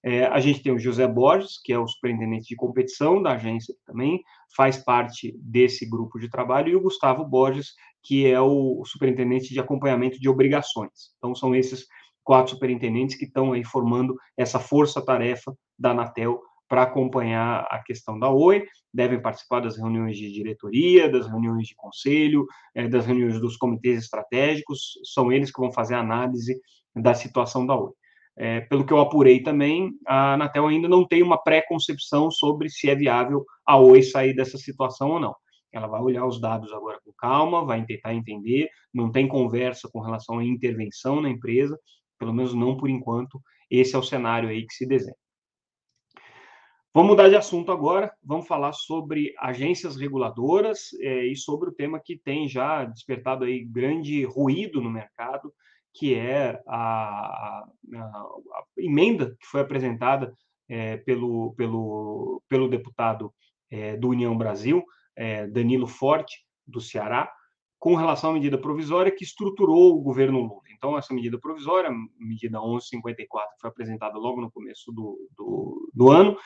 É, 0.04 0.26
a 0.26 0.40
gente 0.40 0.64
tem 0.64 0.72
o 0.72 0.80
José 0.80 1.08
Borges, 1.08 1.62
que 1.64 1.72
é 1.72 1.78
o 1.78 1.88
superintendente 1.88 2.48
de 2.48 2.56
competição 2.56 3.22
da 3.22 3.34
agência, 3.34 3.74
que 3.76 3.86
também 3.86 4.20
faz 4.56 4.78
parte 4.78 5.36
desse 5.38 5.88
grupo 5.88 6.18
de 6.18 6.30
trabalho, 6.30 6.70
e 6.70 6.76
o 6.76 6.82
Gustavo 6.82 7.24
Borges, 7.24 7.74
que 8.02 8.26
é 8.26 8.40
o 8.40 8.84
superintendente 8.86 9.54
de 9.54 9.60
acompanhamento 9.60 10.20
de 10.20 10.30
obrigações. 10.30 11.12
Então, 11.18 11.36
são 11.36 11.54
esses 11.54 11.86
quatro 12.28 12.56
superintendentes 12.56 13.16
que 13.16 13.24
estão 13.24 13.54
aí 13.54 13.64
formando 13.64 14.14
essa 14.36 14.60
força-tarefa 14.60 15.56
da 15.80 15.92
Anatel 15.92 16.42
para 16.68 16.84
acompanhar 16.84 17.66
a 17.72 17.82
questão 17.82 18.20
da 18.20 18.30
Oi, 18.30 18.66
devem 18.94 19.22
participar 19.22 19.62
das 19.62 19.78
reuniões 19.78 20.18
de 20.18 20.30
diretoria, 20.30 21.10
das 21.10 21.26
reuniões 21.26 21.70
de 21.70 21.76
conselho, 21.76 22.46
é, 22.76 22.86
das 22.86 23.06
reuniões 23.06 23.40
dos 23.40 23.56
comitês 23.56 24.04
estratégicos, 24.04 25.00
são 25.06 25.32
eles 25.32 25.50
que 25.50 25.62
vão 25.62 25.72
fazer 25.72 25.96
a 25.96 26.02
análise 26.02 26.60
da 26.94 27.14
situação 27.14 27.66
da 27.66 27.80
Oi. 27.80 27.94
É, 28.36 28.60
pelo 28.60 28.86
que 28.86 28.92
eu 28.92 29.00
apurei 29.00 29.42
também, 29.42 29.94
a 30.06 30.34
Anatel 30.34 30.68
ainda 30.68 30.90
não 30.90 31.08
tem 31.08 31.24
uma 31.24 31.42
pré-concepção 31.42 32.30
sobre 32.30 32.70
se 32.70 32.90
é 32.90 32.96
viável 32.96 33.46
a 33.66 33.78
Oi 33.78 34.04
sair 34.04 34.36
dessa 34.36 34.58
situação 34.58 35.12
ou 35.12 35.20
não. 35.22 35.34
Ela 35.72 35.88
vai 35.88 36.02
olhar 36.02 36.26
os 36.26 36.42
dados 36.42 36.74
agora 36.74 37.00
com 37.06 37.14
calma, 37.18 37.64
vai 37.64 37.86
tentar 37.86 38.14
entender, 38.14 38.68
não 38.94 39.10
tem 39.10 39.30
conversa 39.30 39.88
com 39.90 40.02
relação 40.02 40.40
à 40.40 40.44
intervenção 40.44 41.22
na 41.22 41.30
empresa, 41.30 41.80
pelo 42.18 42.34
menos 42.34 42.54
não 42.54 42.78
por 42.78 42.90
enquanto, 42.90 43.42
esse 43.70 43.96
é 43.96 43.98
o 43.98 44.04
cenário 44.04 44.50
aí 44.50 44.66
que 44.66 44.74
se 44.74 44.86
desenha. 44.86 45.16
Vamos 46.94 47.12
mudar 47.12 47.30
de 47.30 47.36
assunto 47.36 47.72
agora, 47.72 48.12
vamos 48.24 48.48
falar 48.48 48.74
sobre 48.74 49.32
agências 49.38 49.96
reguladoras 49.96 50.90
é, 51.00 51.28
e 51.28 51.36
sobre 51.36 51.70
o 51.70 51.72
tema 51.72 52.00
que 52.04 52.18
tem 52.18 52.50
já 52.50 52.86
despertado 52.86 53.44
aí 53.44 53.64
grande 53.64 54.24
ruído 54.24 54.82
no 54.82 54.90
mercado, 54.90 55.54
que 55.94 56.16
é 56.16 56.60
a, 56.68 56.80
a, 56.80 57.68
a 57.94 58.64
emenda 58.78 59.36
que 59.40 59.46
foi 59.46 59.62
apresentada 59.62 60.34
é, 60.68 60.98
pelo, 60.98 61.54
pelo, 61.54 62.42
pelo 62.50 62.68
deputado 62.68 63.32
é, 63.70 63.96
do 63.96 64.10
União 64.10 64.36
Brasil, 64.36 64.84
Danilo 65.52 65.88
Forte, 65.88 66.46
do 66.66 66.80
Ceará, 66.80 67.32
com 67.80 67.96
relação 67.96 68.32
à 68.32 68.34
medida 68.34 68.58
provisória 68.58 69.12
que 69.12 69.24
estruturou 69.24 69.96
o 69.96 70.02
governo 70.02 70.40
Lula. 70.40 70.62
Então, 70.76 70.98
essa 70.98 71.14
medida 71.14 71.40
provisória, 71.40 71.90
medida 72.20 72.60
1154, 72.60 73.56
que 73.56 73.62
foi 73.62 73.70
apresentada 73.70 74.18
logo 74.18 74.42
no 74.42 74.52
começo 74.52 74.92
do, 74.92 75.18
do, 75.36 75.92
do 75.94 76.10
ano, 76.10 76.38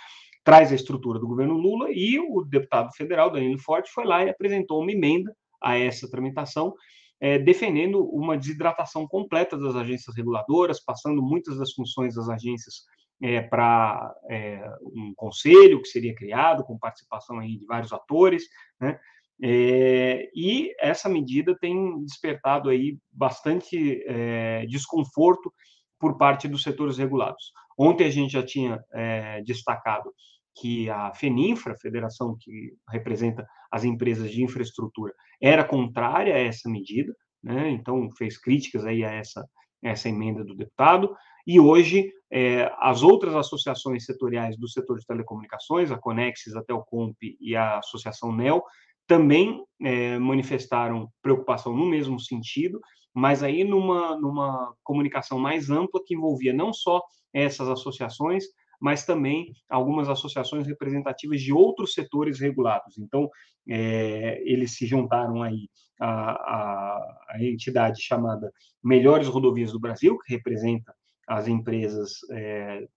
traz 0.44 0.72
a 0.72 0.76
estrutura 0.76 1.20
do 1.20 1.28
governo 1.28 1.56
Lula 1.56 1.88
e 1.92 2.20
o 2.20 2.44
deputado 2.44 2.92
federal, 2.94 3.30
Danilo 3.30 3.60
Forte, 3.60 3.92
foi 3.92 4.06
lá 4.06 4.24
e 4.24 4.30
apresentou 4.30 4.82
uma 4.82 4.92
emenda 4.92 5.36
a 5.62 5.78
essa 5.78 6.10
tramitação, 6.10 6.74
é, 7.20 7.38
defendendo 7.38 8.04
uma 8.06 8.38
desidratação 8.38 9.08
completa 9.08 9.58
das 9.58 9.76
agências 9.76 10.16
reguladoras, 10.16 10.84
passando 10.84 11.22
muitas 11.22 11.58
das 11.58 11.72
funções 11.72 12.16
das 12.16 12.28
agências 12.28 12.86
é, 13.22 13.42
para 13.42 14.16
é, 14.28 14.68
um 14.82 15.14
conselho 15.16 15.82
que 15.82 15.88
seria 15.88 16.16
criado, 16.16 16.64
com 16.64 16.80
participação 16.80 17.38
aí 17.38 17.58
de 17.58 17.66
vários 17.66 17.94
atores, 17.94 18.46
né? 18.80 19.00
É, 19.44 20.30
e 20.36 20.72
essa 20.80 21.10
medida 21.10 21.58
tem 21.60 22.04
despertado 22.04 22.70
aí 22.70 22.98
bastante 23.12 24.04
é, 24.06 24.66
desconforto 24.68 25.52
por 26.00 26.18
parte 26.18 26.48
dos 26.48 26.64
setores 26.64 26.98
regulados. 26.98 27.52
Ontem 27.78 28.06
a 28.06 28.12
gente 28.12 28.34
já 28.34 28.44
tinha 28.44 28.80
é, 28.94 29.42
destacado 29.42 30.12
que 30.56 30.90
a 30.90 31.14
FENINFRA, 31.14 31.74
a 31.74 31.80
federação 31.80 32.36
que 32.40 32.74
representa 32.90 33.48
as 33.72 33.84
empresas 33.84 34.30
de 34.32 34.44
infraestrutura, 34.44 35.14
era 35.42 35.64
contrária 35.64 36.36
a 36.36 36.40
essa 36.40 36.70
medida, 36.70 37.16
né? 37.42 37.70
então 37.70 38.10
fez 38.18 38.38
críticas 38.38 38.86
aí 38.86 39.04
a 39.04 39.12
essa, 39.12 39.48
essa 39.82 40.10
emenda 40.10 40.44
do 40.44 40.56
deputado, 40.56 41.16
e 41.48 41.60
hoje 41.60 42.12
é, 42.30 42.72
as 42.80 43.02
outras 43.02 43.36
associações 43.36 44.06
setoriais 44.06 44.58
do 44.58 44.68
setor 44.68 45.00
de 45.00 45.06
telecomunicações, 45.06 45.92
a 45.92 45.98
Conexis, 45.98 46.56
a 46.56 46.64
Telcomp 46.64 47.16
e 47.40 47.56
a 47.56 47.80
Associação 47.80 48.32
NEL, 48.32 48.64
também 49.08 49.64
é, 49.82 50.18
manifestaram 50.20 51.10
preocupação 51.22 51.76
no 51.76 51.86
mesmo 51.86 52.20
sentido, 52.20 52.80
mas 53.14 53.44
aí 53.44 53.64
numa, 53.64 54.18
numa 54.18 54.74
comunicação 54.84 55.38
mais 55.38 55.70
ampla 55.70 56.02
que 56.06 56.16
envolvia 56.16 56.54
não 56.54 56.72
só 56.72 57.02
essas 57.34 57.68
associações, 57.68 58.46
mas 58.80 59.06
também 59.06 59.54
algumas 59.70 60.10
associações 60.10 60.66
representativas 60.66 61.42
de 61.42 61.54
outros 61.54 61.94
setores 61.94 62.40
regulados. 62.40 62.98
Então, 62.98 63.30
é, 63.70 64.42
eles 64.44 64.76
se 64.76 64.88
juntaram 64.88 65.44
aí 65.44 65.70
à, 66.00 66.32
à, 66.32 67.38
entidade 67.40 68.02
chamada 68.02 68.52
Melhores 68.84 69.28
Rodovias 69.28 69.72
do 69.72 69.80
Brasil, 69.80 70.18
que 70.20 70.34
representa 70.34 70.96
as 71.28 71.48
empresas 71.48 72.14
é, 72.32 72.88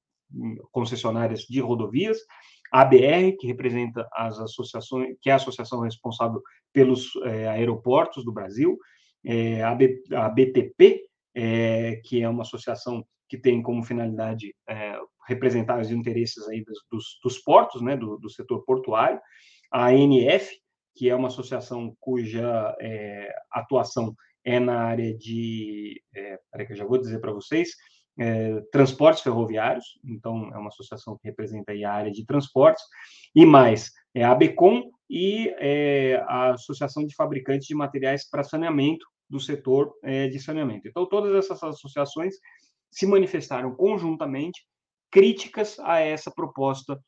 concessionárias 0.72 1.42
de 1.42 1.60
rodovias, 1.60 2.18
ABR, 2.74 3.36
que 3.38 3.46
representa 3.46 4.08
as 4.12 4.40
associações, 4.40 5.16
que 5.22 5.30
é 5.30 5.32
a 5.32 5.36
associação 5.36 5.80
responsável 5.80 6.42
pelos 6.72 7.14
é, 7.22 7.46
aeroportos 7.46 8.24
do 8.24 8.32
Brasil, 8.32 8.76
é, 9.24 9.62
a, 9.62 9.72
B, 9.76 10.02
a 10.12 10.28
BTP, 10.28 11.04
é, 11.36 12.00
que 12.04 12.20
é 12.20 12.28
uma 12.28 12.42
associação 12.42 13.06
que 13.28 13.38
tem 13.38 13.62
como 13.62 13.84
finalidade 13.84 14.52
é, 14.68 14.98
representar 15.28 15.80
os 15.80 15.92
interesses 15.92 16.48
aí 16.48 16.64
dos, 16.64 16.84
dos, 16.90 17.18
dos 17.22 17.38
portos, 17.38 17.80
né, 17.80 17.96
do, 17.96 18.18
do, 18.18 18.28
setor 18.28 18.64
portuário, 18.64 19.20
a 19.72 19.90
ANF, 19.90 20.50
que 20.96 21.08
é 21.08 21.14
uma 21.14 21.28
associação 21.28 21.96
cuja 22.00 22.76
é, 22.80 23.32
atuação 23.52 24.16
é 24.44 24.58
na 24.58 24.80
área 24.80 25.16
de, 25.16 26.02
é, 26.12 26.40
peraí 26.50 26.66
que 26.66 26.72
eu 26.72 26.76
já 26.76 26.84
vou 26.84 26.98
dizer 26.98 27.20
para 27.20 27.32
vocês, 27.32 27.70
é, 28.18 28.60
transportes 28.72 29.22
ferroviários, 29.22 29.98
então 30.04 30.50
é 30.52 30.58
uma 30.58 30.68
associação 30.68 31.16
que 31.16 31.26
representa 31.28 31.72
a 31.72 31.92
área 31.92 32.10
de 32.10 32.24
transportes, 32.24 32.82
e 33.34 33.44
mais 33.44 33.90
é 34.14 34.24
a 34.24 34.30
ABECOM 34.30 34.90
e 35.10 35.48
é, 35.58 36.24
a 36.28 36.52
Associação 36.52 37.04
de 37.04 37.14
Fabricantes 37.14 37.66
de 37.66 37.74
Materiais 37.74 38.28
para 38.28 38.44
Saneamento 38.44 39.04
do 39.28 39.40
setor 39.40 39.92
é, 40.02 40.28
de 40.28 40.38
saneamento. 40.38 40.86
Então, 40.86 41.06
todas 41.06 41.34
essas 41.34 41.62
associações 41.62 42.36
se 42.90 43.06
manifestaram 43.06 43.74
conjuntamente 43.74 44.64
críticas 45.10 45.78
a 45.80 45.98
essa 45.98 46.30
proposta 46.30 46.98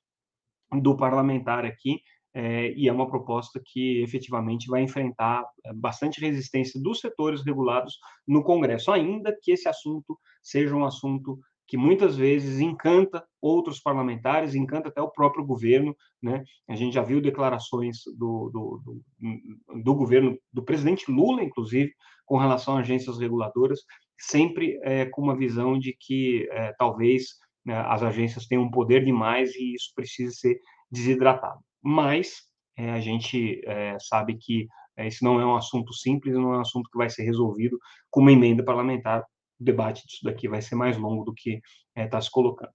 do 0.81 0.97
parlamentar 0.97 1.65
aqui, 1.65 2.01
é, 2.39 2.71
e 2.75 2.87
é 2.87 2.93
uma 2.93 3.09
proposta 3.09 3.59
que 3.65 4.03
efetivamente 4.03 4.69
vai 4.69 4.83
enfrentar 4.83 5.43
é, 5.65 5.73
bastante 5.73 6.21
resistência 6.21 6.79
dos 6.79 7.01
setores 7.01 7.43
regulados 7.43 7.99
no 8.29 8.45
Congresso, 8.45 8.93
ainda 8.93 9.35
que 9.43 9.53
esse 9.53 9.67
assunto 9.67 10.19
seja 10.43 10.77
um 10.77 10.85
assunto 10.85 11.41
que 11.67 11.79
muitas 11.79 12.15
vezes 12.15 12.61
encanta 12.61 13.25
outros 13.41 13.81
parlamentares, 13.81 14.55
encanta 14.55 14.91
até 14.91 15.01
o 15.01 15.11
próprio 15.11 15.47
governo. 15.47 15.97
Né? 16.23 16.45
A 16.69 16.77
gente 16.77 16.93
já 16.93 17.03
viu 17.03 17.23
declarações 17.23 18.01
do, 18.19 18.51
do, 18.51 18.83
do, 18.85 19.83
do 19.83 19.95
governo, 19.95 20.39
do 20.53 20.63
presidente 20.63 21.11
Lula, 21.11 21.43
inclusive, 21.43 21.91
com 22.27 22.37
relação 22.37 22.77
a 22.77 22.81
agências 22.81 23.19
reguladoras, 23.19 23.81
sempre 24.19 24.79
é, 24.83 25.07
com 25.07 25.23
uma 25.23 25.37
visão 25.37 25.79
de 25.79 25.97
que 25.99 26.47
é, 26.51 26.75
talvez 26.79 27.29
né, 27.65 27.81
as 27.89 28.03
agências 28.03 28.47
têm 28.47 28.59
um 28.59 28.71
poder 28.71 29.03
demais 29.03 29.55
e 29.55 29.75
isso 29.75 29.91
precisa 29.95 30.33
ser 30.33 30.61
desidratado. 30.91 31.66
Mas 31.87 32.43
é, 32.77 32.91
a 32.91 33.01
gente 33.01 33.63
é, 33.65 33.97
sabe 34.01 34.37
que 34.37 34.67
é, 34.97 35.07
esse 35.07 35.23
não 35.23 35.41
é 35.41 35.47
um 35.47 35.55
assunto 35.55 35.95
simples, 35.95 36.35
não 36.35 36.55
é 36.55 36.59
um 36.59 36.61
assunto 36.61 36.91
que 36.91 36.99
vai 36.99 37.09
ser 37.09 37.23
resolvido 37.23 37.79
com 38.11 38.21
uma 38.21 38.33
emenda 38.33 38.65
parlamentar. 38.65 39.23
O 39.61 39.65
debate 39.65 40.05
disso 40.05 40.25
daqui 40.25 40.49
vai 40.49 40.61
ser 40.61 40.75
mais 40.75 40.99
longo 40.99 41.23
do 41.23 41.33
que 41.33 41.61
está 41.97 42.19
é, 42.19 42.21
se 42.21 42.29
colocando. 42.29 42.73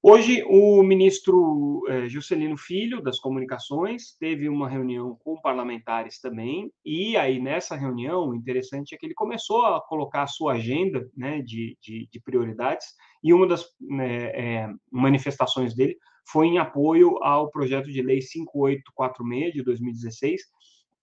Hoje, 0.00 0.44
o 0.48 0.82
ministro 0.82 1.84
eh, 1.88 2.08
Juscelino 2.08 2.56
Filho, 2.56 3.00
das 3.00 3.20
Comunicações, 3.20 4.16
teve 4.18 4.48
uma 4.48 4.68
reunião 4.68 5.16
com 5.22 5.40
parlamentares 5.40 6.18
também, 6.18 6.72
e 6.84 7.16
aí 7.16 7.40
nessa 7.40 7.76
reunião, 7.76 8.28
o 8.28 8.34
interessante 8.34 8.94
é 8.94 8.98
que 8.98 9.06
ele 9.06 9.14
começou 9.14 9.64
a 9.64 9.80
colocar 9.80 10.24
a 10.24 10.26
sua 10.26 10.54
agenda 10.54 11.08
né, 11.16 11.40
de, 11.40 11.78
de, 11.80 12.08
de 12.10 12.20
prioridades, 12.20 12.86
e 13.22 13.32
uma 13.32 13.46
das 13.46 13.64
né, 13.80 14.24
é, 14.34 14.68
manifestações 14.90 15.72
dele 15.72 15.96
foi 16.26 16.46
em 16.46 16.58
apoio 16.58 17.22
ao 17.22 17.50
projeto 17.50 17.90
de 17.90 18.02
lei 18.02 18.20
5846 18.20 19.52
de 19.52 19.62
2016, 19.62 20.42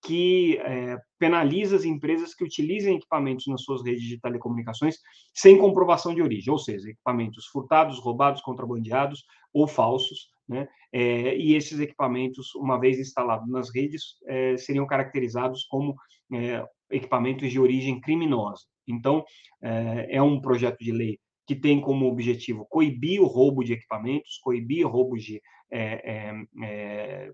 que 0.01 0.57
é, 0.59 0.97
penaliza 1.17 1.75
as 1.75 1.83
empresas 1.83 2.33
que 2.33 2.43
utilizem 2.43 2.95
equipamentos 2.95 3.45
nas 3.47 3.63
suas 3.63 3.83
redes 3.83 4.03
de 4.03 4.19
telecomunicações 4.19 4.97
sem 5.33 5.57
comprovação 5.57 6.15
de 6.15 6.21
origem, 6.21 6.51
ou 6.51 6.57
seja, 6.57 6.89
equipamentos 6.89 7.47
furtados, 7.47 7.99
roubados, 7.99 8.41
contrabandeados 8.41 9.25
ou 9.53 9.67
falsos, 9.67 10.29
né? 10.47 10.67
É, 10.91 11.37
e 11.37 11.53
esses 11.53 11.79
equipamentos, 11.79 12.55
uma 12.55 12.79
vez 12.79 12.99
instalados 12.99 13.47
nas 13.47 13.69
redes, 13.73 14.15
é, 14.25 14.57
seriam 14.57 14.87
caracterizados 14.87 15.63
como 15.65 15.95
é, 16.33 16.65
equipamentos 16.89 17.51
de 17.51 17.59
origem 17.59 18.01
criminosa. 18.01 18.63
Então, 18.87 19.23
é, 19.61 20.15
é 20.15 20.21
um 20.21 20.41
projeto 20.41 20.79
de 20.79 20.91
lei 20.91 21.19
que 21.49 21.55
tem 21.55 21.81
como 21.81 22.05
objetivo 22.05 22.63
coibir 22.69 23.19
o 23.19 23.25
roubo 23.25 23.63
de 23.63 23.73
equipamentos, 23.73 24.37
coibir 24.37 24.85
o 24.85 24.89
roubo 24.89 25.17
de 25.17 25.41
é, 25.71 25.81
é, 25.81 26.43
é, 26.63 27.31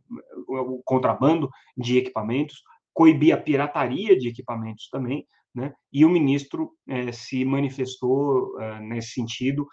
o 0.47 0.81
contrabando 0.85 1.49
de 1.75 1.97
equipamentos, 1.97 2.63
coibir 2.93 3.35
a 3.35 3.37
pirataria 3.37 4.17
de 4.17 4.29
equipamentos 4.29 4.87
também, 4.89 5.27
né? 5.53 5.73
E 5.91 6.05
o 6.05 6.09
ministro 6.09 6.71
é, 6.87 7.11
se 7.11 7.43
manifestou 7.43 8.57
é, 8.61 8.79
nesse 8.79 9.09
sentido 9.09 9.67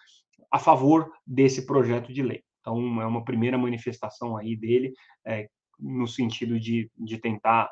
a 0.50 0.58
favor 0.58 1.08
desse 1.24 1.64
projeto 1.64 2.12
de 2.12 2.24
lei. 2.24 2.42
Então, 2.60 3.00
é 3.00 3.06
uma 3.06 3.24
primeira 3.24 3.56
manifestação 3.56 4.36
aí 4.36 4.56
dele, 4.56 4.92
é, 5.24 5.46
no 5.78 6.08
sentido 6.08 6.58
de, 6.58 6.90
de 6.98 7.16
tentar 7.16 7.70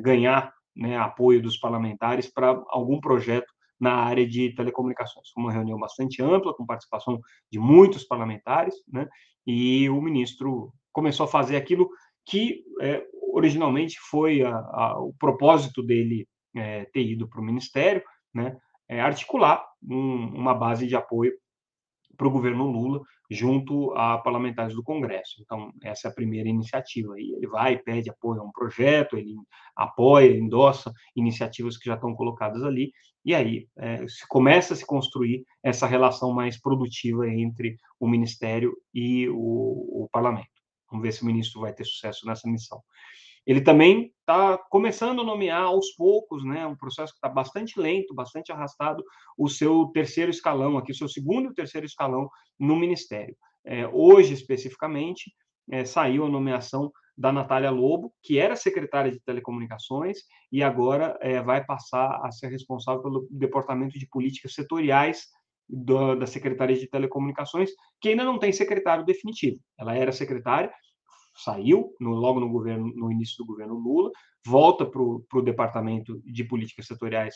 ganhar 0.00 0.50
né, 0.74 0.96
apoio 0.96 1.42
dos 1.42 1.58
parlamentares 1.58 2.32
para 2.32 2.58
algum 2.68 2.98
projeto 2.98 3.52
na 3.80 3.94
área 3.94 4.26
de 4.26 4.54
telecomunicações. 4.54 5.28
Uma 5.36 5.52
reunião 5.52 5.78
bastante 5.78 6.22
ampla, 6.22 6.54
com 6.54 6.66
participação 6.66 7.20
de 7.50 7.58
muitos 7.58 8.04
parlamentares, 8.04 8.74
né? 8.92 9.08
e 9.46 9.88
o 9.88 10.00
ministro 10.00 10.72
começou 10.92 11.24
a 11.24 11.28
fazer 11.28 11.56
aquilo 11.56 11.88
que 12.26 12.62
é, 12.82 13.04
originalmente 13.32 13.98
foi 14.10 14.42
a, 14.42 14.54
a, 14.54 14.98
o 15.00 15.14
propósito 15.18 15.82
dele 15.82 16.28
é, 16.54 16.84
ter 16.86 17.02
ido 17.02 17.28
para 17.28 17.40
o 17.40 17.44
ministério, 17.44 18.02
né? 18.34 18.56
É 18.90 19.00
articular 19.00 19.64
um, 19.82 20.26
uma 20.34 20.54
base 20.54 20.86
de 20.86 20.96
apoio 20.96 21.32
para 22.18 22.26
o 22.26 22.30
governo 22.30 22.66
Lula 22.66 23.00
junto 23.30 23.92
a 23.92 24.18
parlamentares 24.18 24.74
do 24.74 24.82
Congresso. 24.82 25.40
Então, 25.40 25.70
essa 25.82 26.08
é 26.08 26.10
a 26.10 26.14
primeira 26.14 26.48
iniciativa. 26.48 27.14
E 27.16 27.34
ele 27.34 27.46
vai, 27.46 27.78
pede 27.78 28.10
apoio 28.10 28.40
a 28.40 28.44
um 28.44 28.50
projeto, 28.50 29.16
ele 29.16 29.36
apoia, 29.76 30.36
endossa 30.36 30.92
iniciativas 31.14 31.78
que 31.78 31.86
já 31.86 31.94
estão 31.94 32.14
colocadas 32.14 32.62
ali, 32.64 32.90
e 33.24 33.34
aí 33.34 33.68
é, 33.76 34.06
se 34.08 34.26
começa 34.28 34.74
a 34.74 34.76
se 34.76 34.86
construir 34.86 35.44
essa 35.62 35.86
relação 35.86 36.32
mais 36.32 36.60
produtiva 36.60 37.28
entre 37.28 37.76
o 38.00 38.08
Ministério 38.08 38.74
e 38.92 39.28
o, 39.28 40.04
o 40.04 40.08
Parlamento. 40.10 40.48
Vamos 40.90 41.02
ver 41.02 41.12
se 41.12 41.22
o 41.22 41.26
ministro 41.26 41.60
vai 41.60 41.72
ter 41.72 41.84
sucesso 41.84 42.26
nessa 42.26 42.48
missão. 42.48 42.82
Ele 43.48 43.62
também 43.62 44.12
está 44.20 44.58
começando 44.68 45.22
a 45.22 45.24
nomear 45.24 45.62
aos 45.62 45.92
poucos, 45.96 46.44
né, 46.44 46.66
um 46.66 46.76
processo 46.76 47.14
que 47.14 47.16
está 47.16 47.30
bastante 47.30 47.80
lento, 47.80 48.14
bastante 48.14 48.52
arrastado, 48.52 49.02
o 49.38 49.48
seu 49.48 49.86
terceiro 49.86 50.30
escalão 50.30 50.76
aqui, 50.76 50.92
o 50.92 50.94
seu 50.94 51.08
segundo 51.08 51.50
e 51.50 51.54
terceiro 51.54 51.86
escalão 51.86 52.28
no 52.60 52.76
Ministério. 52.76 53.34
É, 53.64 53.88
hoje, 53.88 54.34
especificamente, 54.34 55.32
é, 55.70 55.82
saiu 55.86 56.26
a 56.26 56.28
nomeação 56.28 56.92
da 57.16 57.32
Natália 57.32 57.70
Lobo, 57.70 58.12
que 58.22 58.38
era 58.38 58.54
secretária 58.54 59.10
de 59.10 59.18
Telecomunicações 59.20 60.18
e 60.52 60.62
agora 60.62 61.18
é, 61.22 61.40
vai 61.40 61.64
passar 61.64 62.20
a 62.22 62.30
ser 62.30 62.48
responsável 62.48 63.02
pelo 63.02 63.26
Departamento 63.30 63.98
de 63.98 64.06
Políticas 64.06 64.52
Setoriais 64.52 65.26
do, 65.66 66.14
da 66.14 66.26
Secretaria 66.26 66.76
de 66.76 66.86
Telecomunicações, 66.86 67.70
que 67.98 68.10
ainda 68.10 68.24
não 68.24 68.38
tem 68.38 68.52
secretário 68.52 69.06
definitivo. 69.06 69.58
Ela 69.78 69.96
era 69.96 70.12
secretária, 70.12 70.70
saiu 71.38 71.94
no, 72.00 72.10
logo 72.10 72.40
no 72.40 72.48
governo, 72.48 72.92
no 72.94 73.10
início 73.10 73.36
do 73.38 73.46
governo 73.46 73.74
Lula, 73.74 74.10
volta 74.44 74.84
para 74.84 75.00
o 75.02 75.42
Departamento 75.42 76.20
de 76.24 76.44
Políticas 76.44 76.86
Setoriais, 76.86 77.34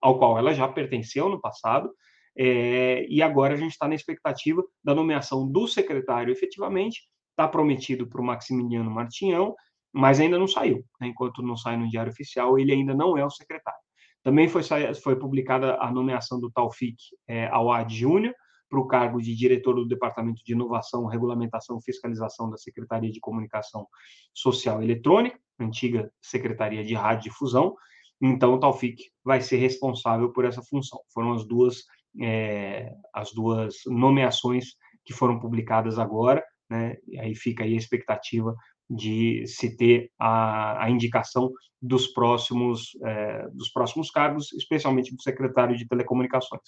ao 0.00 0.18
qual 0.18 0.38
ela 0.38 0.52
já 0.52 0.68
pertenceu 0.68 1.28
no 1.28 1.40
passado, 1.40 1.90
é, 2.36 3.06
e 3.08 3.22
agora 3.22 3.54
a 3.54 3.56
gente 3.56 3.72
está 3.72 3.86
na 3.86 3.94
expectativa 3.94 4.62
da 4.82 4.94
nomeação 4.94 5.46
do 5.46 5.66
secretário 5.68 6.32
efetivamente, 6.32 7.02
está 7.30 7.46
prometido 7.46 8.08
para 8.08 8.20
o 8.20 8.24
Maximiliano 8.24 8.90
Martinhão, 8.90 9.54
mas 9.92 10.18
ainda 10.18 10.38
não 10.38 10.48
saiu. 10.48 10.84
Né? 11.00 11.08
Enquanto 11.08 11.42
não 11.42 11.56
sai 11.56 11.76
no 11.76 11.88
Diário 11.88 12.10
Oficial, 12.10 12.58
ele 12.58 12.72
ainda 12.72 12.94
não 12.94 13.16
é 13.16 13.24
o 13.24 13.30
secretário. 13.30 13.80
Também 14.22 14.48
foi, 14.48 14.62
foi 15.02 15.18
publicada 15.18 15.76
a 15.80 15.90
nomeação 15.90 16.40
do 16.40 16.50
Taufik 16.50 16.96
é, 17.26 17.48
Awad 17.48 17.94
Júnior, 17.94 18.34
para 18.72 18.80
o 18.80 18.86
cargo 18.86 19.20
de 19.20 19.36
diretor 19.36 19.74
do 19.74 19.86
Departamento 19.86 20.42
de 20.42 20.54
Inovação, 20.54 21.04
Regulamentação 21.04 21.76
e 21.78 21.84
Fiscalização 21.84 22.48
da 22.48 22.56
Secretaria 22.56 23.12
de 23.12 23.20
Comunicação 23.20 23.86
Social 24.32 24.82
Eletrônica, 24.82 25.38
antiga 25.60 26.10
Secretaria 26.22 26.82
de 26.82 26.94
Rádio 26.94 27.24
Difusão. 27.24 27.74
Então, 28.18 28.54
o 28.54 28.58
Taufik 28.58 29.10
vai 29.22 29.42
ser 29.42 29.58
responsável 29.58 30.32
por 30.32 30.46
essa 30.46 30.62
função. 30.62 30.98
Foram 31.12 31.34
as 31.34 31.46
duas, 31.46 31.84
é, 32.18 32.94
as 33.12 33.30
duas 33.34 33.74
nomeações 33.84 34.68
que 35.04 35.12
foram 35.12 35.38
publicadas 35.38 35.98
agora, 35.98 36.42
né? 36.70 36.96
E 37.06 37.20
aí 37.20 37.34
fica 37.34 37.64
aí 37.64 37.74
a 37.74 37.76
expectativa 37.78 38.56
de 38.88 39.46
se 39.46 39.76
ter 39.76 40.10
a, 40.18 40.82
a 40.84 40.88
indicação 40.88 41.52
dos 41.80 42.06
próximos, 42.06 42.92
é, 43.04 43.48
dos 43.50 43.68
próximos 43.68 44.10
cargos, 44.10 44.50
especialmente 44.54 45.14
do 45.14 45.20
secretário 45.20 45.76
de 45.76 45.86
Telecomunicações. 45.86 46.62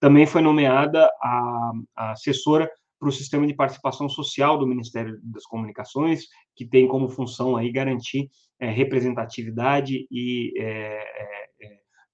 Também 0.00 0.26
foi 0.26 0.42
nomeada 0.42 1.10
a, 1.22 1.72
a 1.96 2.10
assessora 2.12 2.70
para 2.98 3.08
o 3.08 3.12
sistema 3.12 3.46
de 3.46 3.54
participação 3.54 4.08
social 4.08 4.58
do 4.58 4.66
Ministério 4.66 5.18
das 5.22 5.44
Comunicações, 5.44 6.24
que 6.54 6.66
tem 6.66 6.88
como 6.88 7.08
função 7.08 7.56
aí 7.56 7.70
garantir 7.70 8.28
é, 8.58 8.70
representatividade 8.70 10.06
e 10.10 10.52
é, 10.58 11.04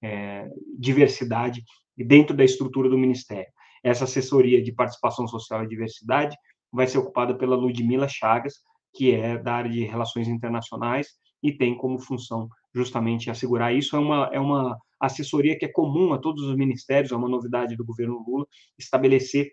é, 0.03 0.47
diversidade 0.77 1.63
dentro 1.97 2.35
da 2.35 2.43
estrutura 2.43 2.89
do 2.89 2.97
Ministério. 2.97 3.51
Essa 3.83 4.03
assessoria 4.03 4.61
de 4.61 4.71
participação 4.73 5.27
social 5.27 5.63
e 5.63 5.67
diversidade 5.67 6.35
vai 6.71 6.87
ser 6.87 6.97
ocupada 6.97 7.35
pela 7.35 7.55
Ludmila 7.55 8.07
Chagas, 8.07 8.55
que 8.93 9.11
é 9.11 9.37
da 9.37 9.53
área 9.53 9.71
de 9.71 9.83
relações 9.85 10.27
internacionais 10.27 11.07
e 11.41 11.51
tem 11.51 11.75
como 11.75 11.99
função 11.99 12.47
justamente 12.73 13.29
assegurar 13.29 13.73
isso. 13.73 13.95
É 13.95 13.99
uma, 13.99 14.29
é 14.33 14.39
uma 14.39 14.77
assessoria 15.05 15.57
que 15.57 15.65
é 15.65 15.71
comum 15.71 16.13
a 16.13 16.17
todos 16.17 16.43
os 16.43 16.55
ministérios, 16.55 17.11
é 17.11 17.15
uma 17.15 17.29
novidade 17.29 17.75
do 17.75 17.85
governo 17.85 18.23
Lula, 18.25 18.45
estabelecer 18.77 19.51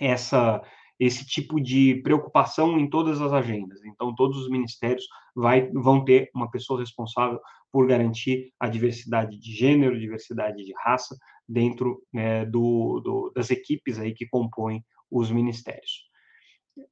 essa 0.00 0.62
esse 1.00 1.26
tipo 1.26 1.60
de 1.60 1.96
preocupação 1.96 2.78
em 2.78 2.88
todas 2.88 3.20
as 3.20 3.32
agendas. 3.32 3.84
Então, 3.84 4.14
todos 4.14 4.38
os 4.38 4.48
ministérios 4.48 5.04
vai, 5.34 5.68
vão 5.72 6.04
ter 6.04 6.30
uma 6.32 6.48
pessoa 6.48 6.78
responsável 6.78 7.40
por 7.72 7.88
garantir 7.88 8.52
a 8.60 8.68
diversidade 8.68 9.36
de 9.36 9.52
gênero, 9.52 9.98
diversidade 9.98 10.64
de 10.64 10.72
raça 10.84 11.16
dentro 11.48 12.00
né, 12.12 12.44
do, 12.44 13.00
do, 13.00 13.32
das 13.34 13.50
equipes 13.50 13.98
aí 13.98 14.14
que 14.14 14.28
compõem 14.28 14.84
os 15.10 15.28
ministérios. 15.28 16.11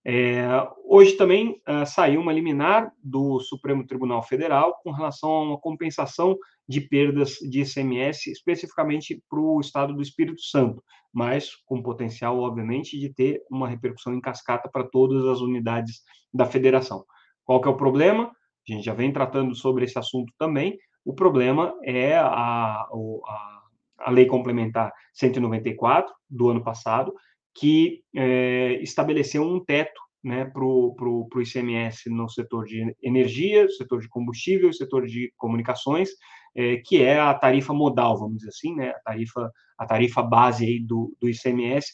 É, 0.05 0.43
hoje 0.85 1.13
também 1.13 1.61
uh, 1.69 1.87
saiu 1.87 2.21
uma 2.21 2.33
liminar 2.33 2.93
do 3.03 3.41
Supremo 3.41 3.87
Tribunal 3.87 4.23
Federal 4.23 4.79
com 4.83 4.91
relação 4.91 5.31
a 5.31 5.43
uma 5.43 5.59
compensação 5.59 6.37
de 6.69 6.81
perdas 6.81 7.37
de 7.37 7.63
ICMS, 7.63 8.31
especificamente 8.31 9.23
para 9.29 9.41
o 9.41 9.61
estado 9.61 9.95
do 9.95 10.03
Espírito 10.03 10.43
Santo, 10.43 10.83
mas 11.13 11.57
com 11.67 11.83
potencial, 11.83 12.39
obviamente, 12.39 12.99
de 12.99 13.13
ter 13.13 13.43
uma 13.51 13.69
repercussão 13.69 14.15
em 14.15 14.21
cascata 14.21 14.69
para 14.71 14.85
todas 14.85 15.25
as 15.27 15.41
unidades 15.41 16.03
da 16.33 16.47
federação. 16.47 17.05
Qual 17.45 17.61
que 17.61 17.69
é 17.69 17.71
o 17.71 17.77
problema? 17.77 18.31
A 18.69 18.73
gente 18.73 18.85
já 18.85 18.95
vem 18.95 19.13
tratando 19.13 19.55
sobre 19.55 19.85
esse 19.85 19.99
assunto 19.99 20.33
também. 20.39 20.79
O 21.05 21.15
problema 21.15 21.75
é 21.83 22.17
a, 22.17 22.27
a, 22.27 23.63
a 23.99 24.11
Lei 24.11 24.27
Complementar 24.27 24.93
194 25.15 26.13
do 26.29 26.51
ano 26.51 26.63
passado, 26.63 27.13
que 27.55 28.03
é, 28.15 28.81
estabeleceu 28.83 29.43
um 29.43 29.63
teto 29.63 30.01
né, 30.23 30.45
para 30.45 30.65
o 30.65 31.29
ICMS 31.37 32.11
no 32.11 32.29
setor 32.29 32.65
de 32.65 32.95
energia, 33.03 33.69
setor 33.71 34.01
de 34.01 34.09
combustível, 34.09 34.73
setor 34.73 35.07
de 35.07 35.33
comunicações, 35.37 36.11
é, 36.55 36.77
que 36.77 37.03
é 37.03 37.19
a 37.19 37.33
tarifa 37.33 37.73
modal, 37.73 38.19
vamos 38.19 38.39
dizer 38.39 38.51
assim, 38.51 38.75
né, 38.75 38.91
a 38.91 39.01
tarifa, 39.01 39.51
a 39.79 39.87
tarifa 39.87 40.23
base 40.23 40.65
aí 40.65 40.81
do, 40.81 41.17
do 41.21 41.29
ICMS, 41.29 41.93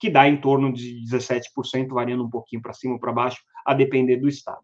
que 0.00 0.10
dá 0.10 0.28
em 0.28 0.40
torno 0.40 0.72
de 0.72 1.04
17%, 1.04 1.88
variando 1.88 2.24
um 2.24 2.30
pouquinho 2.30 2.62
para 2.62 2.72
cima 2.72 2.94
ou 2.94 3.00
para 3.00 3.12
baixo, 3.12 3.38
a 3.66 3.74
depender 3.74 4.16
do 4.16 4.28
estado. 4.28 4.62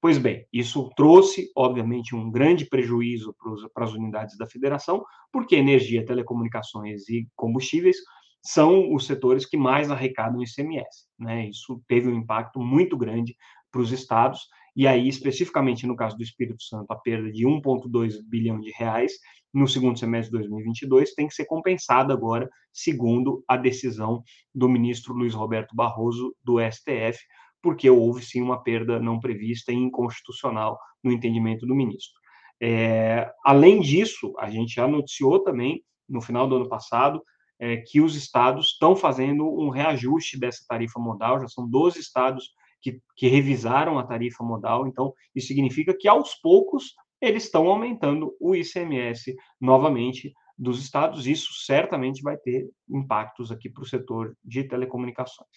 Pois 0.00 0.16
bem, 0.16 0.46
isso 0.52 0.90
trouxe, 0.96 1.50
obviamente, 1.56 2.14
um 2.14 2.30
grande 2.30 2.66
prejuízo 2.66 3.34
para 3.74 3.84
as 3.84 3.92
unidades 3.92 4.38
da 4.38 4.46
federação, 4.46 5.04
porque 5.32 5.56
energia, 5.56 6.04
telecomunicações 6.04 7.08
e 7.08 7.26
combustíveis 7.34 7.96
são 8.42 8.94
os 8.94 9.06
setores 9.06 9.44
que 9.44 9.56
mais 9.56 9.90
arrecadam 9.90 10.42
ICMS. 10.42 11.06
Né? 11.18 11.48
Isso 11.48 11.82
teve 11.88 12.08
um 12.08 12.14
impacto 12.14 12.60
muito 12.60 12.96
grande 12.96 13.36
para 13.70 13.80
os 13.80 13.92
estados, 13.92 14.48
e 14.74 14.86
aí, 14.86 15.08
especificamente 15.08 15.86
no 15.86 15.96
caso 15.96 16.16
do 16.16 16.22
Espírito 16.22 16.62
Santo, 16.62 16.90
a 16.92 16.96
perda 16.96 17.30
de 17.30 17.44
1,2 17.44 18.14
bilhão 18.24 18.60
de 18.60 18.70
reais 18.70 19.12
no 19.52 19.66
segundo 19.66 19.98
semestre 19.98 20.30
de 20.30 20.38
2022 20.38 21.14
tem 21.14 21.26
que 21.26 21.34
ser 21.34 21.46
compensada 21.46 22.12
agora, 22.12 22.48
segundo 22.72 23.42
a 23.48 23.56
decisão 23.56 24.22
do 24.54 24.68
ministro 24.68 25.14
Luiz 25.14 25.34
Roberto 25.34 25.74
Barroso, 25.74 26.34
do 26.44 26.58
STF, 26.60 27.18
porque 27.62 27.90
houve 27.90 28.24
sim 28.24 28.40
uma 28.40 28.62
perda 28.62 29.00
não 29.00 29.18
prevista 29.18 29.72
e 29.72 29.76
inconstitucional 29.76 30.78
no 31.02 31.10
entendimento 31.10 31.66
do 31.66 31.74
ministro. 31.74 32.18
É, 32.60 33.30
além 33.44 33.80
disso, 33.80 34.34
a 34.38 34.50
gente 34.50 34.74
já 34.74 34.86
noticiou 34.86 35.42
também, 35.42 35.82
no 36.08 36.20
final 36.20 36.48
do 36.48 36.56
ano 36.56 36.68
passado, 36.68 37.22
é, 37.58 37.78
que 37.78 38.00
os 38.00 38.14
estados 38.14 38.68
estão 38.72 38.94
fazendo 38.94 39.46
um 39.46 39.68
reajuste 39.68 40.38
dessa 40.38 40.64
tarifa 40.68 41.00
modal, 41.00 41.40
já 41.40 41.48
são 41.48 41.68
12 41.68 41.98
estados 41.98 42.52
que, 42.80 43.00
que 43.16 43.26
revisaram 43.28 43.98
a 43.98 44.06
tarifa 44.06 44.44
modal, 44.44 44.86
então 44.86 45.12
isso 45.34 45.48
significa 45.48 45.96
que 45.96 46.06
aos 46.06 46.34
poucos 46.36 46.94
eles 47.20 47.44
estão 47.44 47.66
aumentando 47.68 48.36
o 48.40 48.54
ICMS 48.54 49.34
novamente 49.60 50.32
dos 50.56 50.80
estados, 50.80 51.26
isso 51.26 51.52
certamente 51.64 52.22
vai 52.22 52.36
ter 52.36 52.68
impactos 52.88 53.50
aqui 53.52 53.68
para 53.68 53.82
o 53.82 53.86
setor 53.86 54.36
de 54.44 54.64
telecomunicações. 54.64 55.48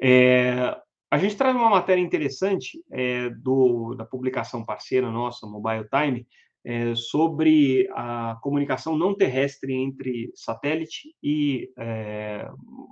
É, 0.00 0.76
a 1.10 1.18
gente 1.18 1.36
traz 1.36 1.54
uma 1.54 1.70
matéria 1.70 2.00
interessante 2.00 2.82
é, 2.90 3.30
do, 3.30 3.94
da 3.94 4.04
publicação 4.04 4.64
parceira 4.64 5.10
nossa, 5.10 5.46
Mobile 5.46 5.86
Time, 5.88 6.26
é, 6.64 6.94
sobre 6.94 7.88
a 7.92 8.38
comunicação 8.42 8.96
não 8.96 9.16
terrestre 9.16 9.74
entre 9.74 10.30
satélite 10.34 11.14
e 11.22 11.70
é, 11.78 12.48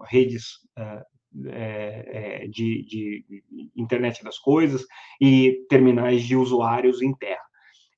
redes 0.09 0.59
é, 0.77 1.03
é, 1.47 2.43
é, 2.43 2.49
de, 2.49 2.85
de, 2.85 3.25
internet 3.77 4.25
das 4.25 4.39
coisas 4.39 4.85
e 5.21 5.65
terminais 5.69 6.25
de 6.25 6.35
usuários 6.35 7.01
em 7.01 7.15
terra. 7.15 7.45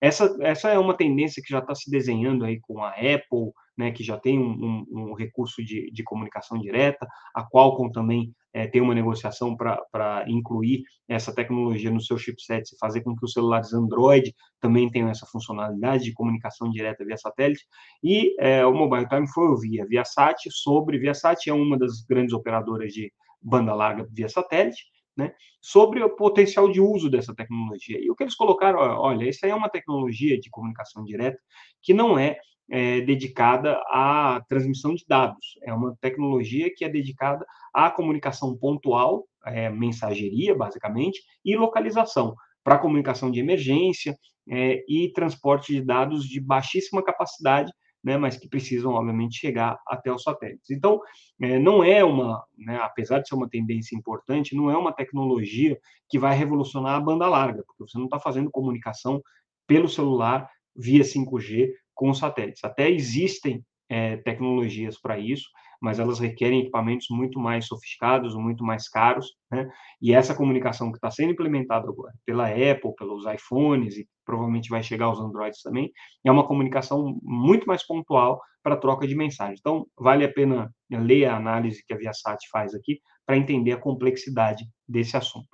Essa, 0.00 0.36
essa 0.40 0.68
é 0.68 0.78
uma 0.78 0.96
tendência 0.96 1.42
que 1.42 1.50
já 1.50 1.60
está 1.60 1.74
se 1.74 1.90
desenhando 1.90 2.44
aí 2.44 2.60
com 2.60 2.82
a 2.82 2.90
Apple, 2.90 3.52
né, 3.78 3.90
que 3.90 4.04
já 4.04 4.18
tem 4.18 4.38
um, 4.38 4.50
um, 4.50 4.86
um 4.90 5.14
recurso 5.14 5.64
de, 5.64 5.90
de, 5.90 6.02
comunicação 6.02 6.58
direta, 6.58 7.06
a 7.34 7.42
Qualcomm 7.48 7.90
também 7.90 8.34
é, 8.52 8.66
tem 8.66 8.80
uma 8.80 8.94
negociação 8.94 9.56
para 9.56 10.24
incluir 10.28 10.82
essa 11.08 11.34
tecnologia 11.34 11.90
no 11.90 12.00
seu 12.00 12.18
chipset 12.18 12.76
fazer 12.78 13.00
com 13.02 13.16
que 13.16 13.24
os 13.24 13.32
celulares 13.32 13.72
Android 13.72 14.34
também 14.60 14.90
tenham 14.90 15.08
essa 15.08 15.26
funcionalidade 15.26 16.04
de 16.04 16.12
comunicação 16.12 16.70
direta 16.70 17.04
via 17.04 17.16
satélite. 17.16 17.64
E 18.02 18.36
é, 18.38 18.64
o 18.66 18.74
Mobile 18.74 19.08
Time 19.08 19.26
foi 19.28 19.48
ouvir 19.48 19.80
a 19.80 19.86
Viasat 19.86 20.50
sobre. 20.50 20.98
Viasat 20.98 21.48
é 21.48 21.52
uma 21.52 21.78
das 21.78 22.02
grandes 22.02 22.34
operadoras 22.34 22.92
de 22.92 23.12
banda 23.40 23.74
larga 23.74 24.06
via 24.10 24.28
satélite, 24.28 24.84
né, 25.16 25.34
sobre 25.60 26.02
o 26.02 26.16
potencial 26.16 26.70
de 26.70 26.80
uso 26.80 27.10
dessa 27.10 27.34
tecnologia. 27.34 27.98
E 28.00 28.10
o 28.10 28.14
que 28.14 28.22
eles 28.22 28.34
colocaram, 28.34 28.78
olha, 28.78 29.28
isso 29.28 29.44
aí 29.44 29.50
é 29.50 29.54
uma 29.54 29.68
tecnologia 29.68 30.38
de 30.38 30.48
comunicação 30.48 31.04
direta 31.04 31.38
que 31.82 31.92
não 31.92 32.18
é 32.18 32.38
é, 32.70 33.00
dedicada 33.00 33.74
à 33.88 34.42
transmissão 34.48 34.94
de 34.94 35.04
dados. 35.08 35.58
É 35.62 35.72
uma 35.72 35.96
tecnologia 36.00 36.72
que 36.74 36.84
é 36.84 36.88
dedicada 36.88 37.44
à 37.74 37.90
comunicação 37.90 38.56
pontual, 38.56 39.26
é, 39.44 39.68
mensageria, 39.68 40.54
basicamente, 40.54 41.20
e 41.44 41.56
localização, 41.56 42.34
para 42.62 42.78
comunicação 42.78 43.30
de 43.30 43.40
emergência 43.40 44.16
é, 44.48 44.82
e 44.88 45.12
transporte 45.12 45.72
de 45.72 45.82
dados 45.82 46.24
de 46.24 46.40
baixíssima 46.40 47.02
capacidade, 47.02 47.72
né, 48.02 48.16
mas 48.16 48.36
que 48.36 48.48
precisam, 48.48 48.92
obviamente, 48.94 49.38
chegar 49.38 49.78
até 49.86 50.12
os 50.12 50.22
satélites. 50.22 50.70
Então, 50.70 51.00
é, 51.40 51.58
não 51.58 51.84
é 51.84 52.02
uma, 52.02 52.42
né, 52.58 52.78
apesar 52.82 53.20
de 53.20 53.28
ser 53.28 53.36
uma 53.36 53.48
tendência 53.48 53.96
importante, 53.96 54.56
não 54.56 54.70
é 54.70 54.76
uma 54.76 54.92
tecnologia 54.92 55.78
que 56.08 56.18
vai 56.18 56.36
revolucionar 56.36 56.96
a 56.96 57.00
banda 57.00 57.28
larga, 57.28 57.62
porque 57.64 57.84
você 57.88 57.96
não 57.98 58.06
está 58.06 58.18
fazendo 58.18 58.50
comunicação 58.50 59.22
pelo 59.66 59.88
celular 59.88 60.48
via 60.74 61.04
5G 61.04 61.70
com 61.94 62.12
satélites. 62.14 62.64
Até 62.64 62.90
existem 62.90 63.64
é, 63.88 64.16
tecnologias 64.18 64.98
para 65.00 65.18
isso, 65.18 65.48
mas 65.80 65.98
elas 65.98 66.20
requerem 66.20 66.60
equipamentos 66.60 67.08
muito 67.10 67.40
mais 67.40 67.66
sofisticados, 67.66 68.36
muito 68.36 68.64
mais 68.64 68.88
caros, 68.88 69.26
né? 69.50 69.68
E 70.00 70.14
essa 70.14 70.34
comunicação 70.34 70.92
que 70.92 70.96
está 70.96 71.10
sendo 71.10 71.32
implementada 71.32 71.88
agora 71.88 72.14
pela 72.24 72.46
Apple, 72.46 72.94
pelos 72.96 73.26
iPhones 73.26 73.96
e 73.96 74.08
provavelmente 74.24 74.70
vai 74.70 74.82
chegar 74.82 75.06
aos 75.06 75.20
Androids 75.20 75.60
também, 75.60 75.90
é 76.24 76.30
uma 76.30 76.46
comunicação 76.46 77.18
muito 77.22 77.66
mais 77.66 77.84
pontual 77.84 78.40
para 78.62 78.76
troca 78.76 79.08
de 79.08 79.14
mensagem. 79.16 79.56
Então, 79.58 79.84
vale 79.98 80.24
a 80.24 80.32
pena 80.32 80.72
ler 80.88 81.24
a 81.24 81.36
análise 81.36 81.84
que 81.84 81.92
a 81.92 81.96
Viasat 81.96 82.38
faz 82.50 82.74
aqui 82.74 83.00
para 83.26 83.36
entender 83.36 83.72
a 83.72 83.80
complexidade 83.80 84.64
desse 84.88 85.16
assunto. 85.16 85.48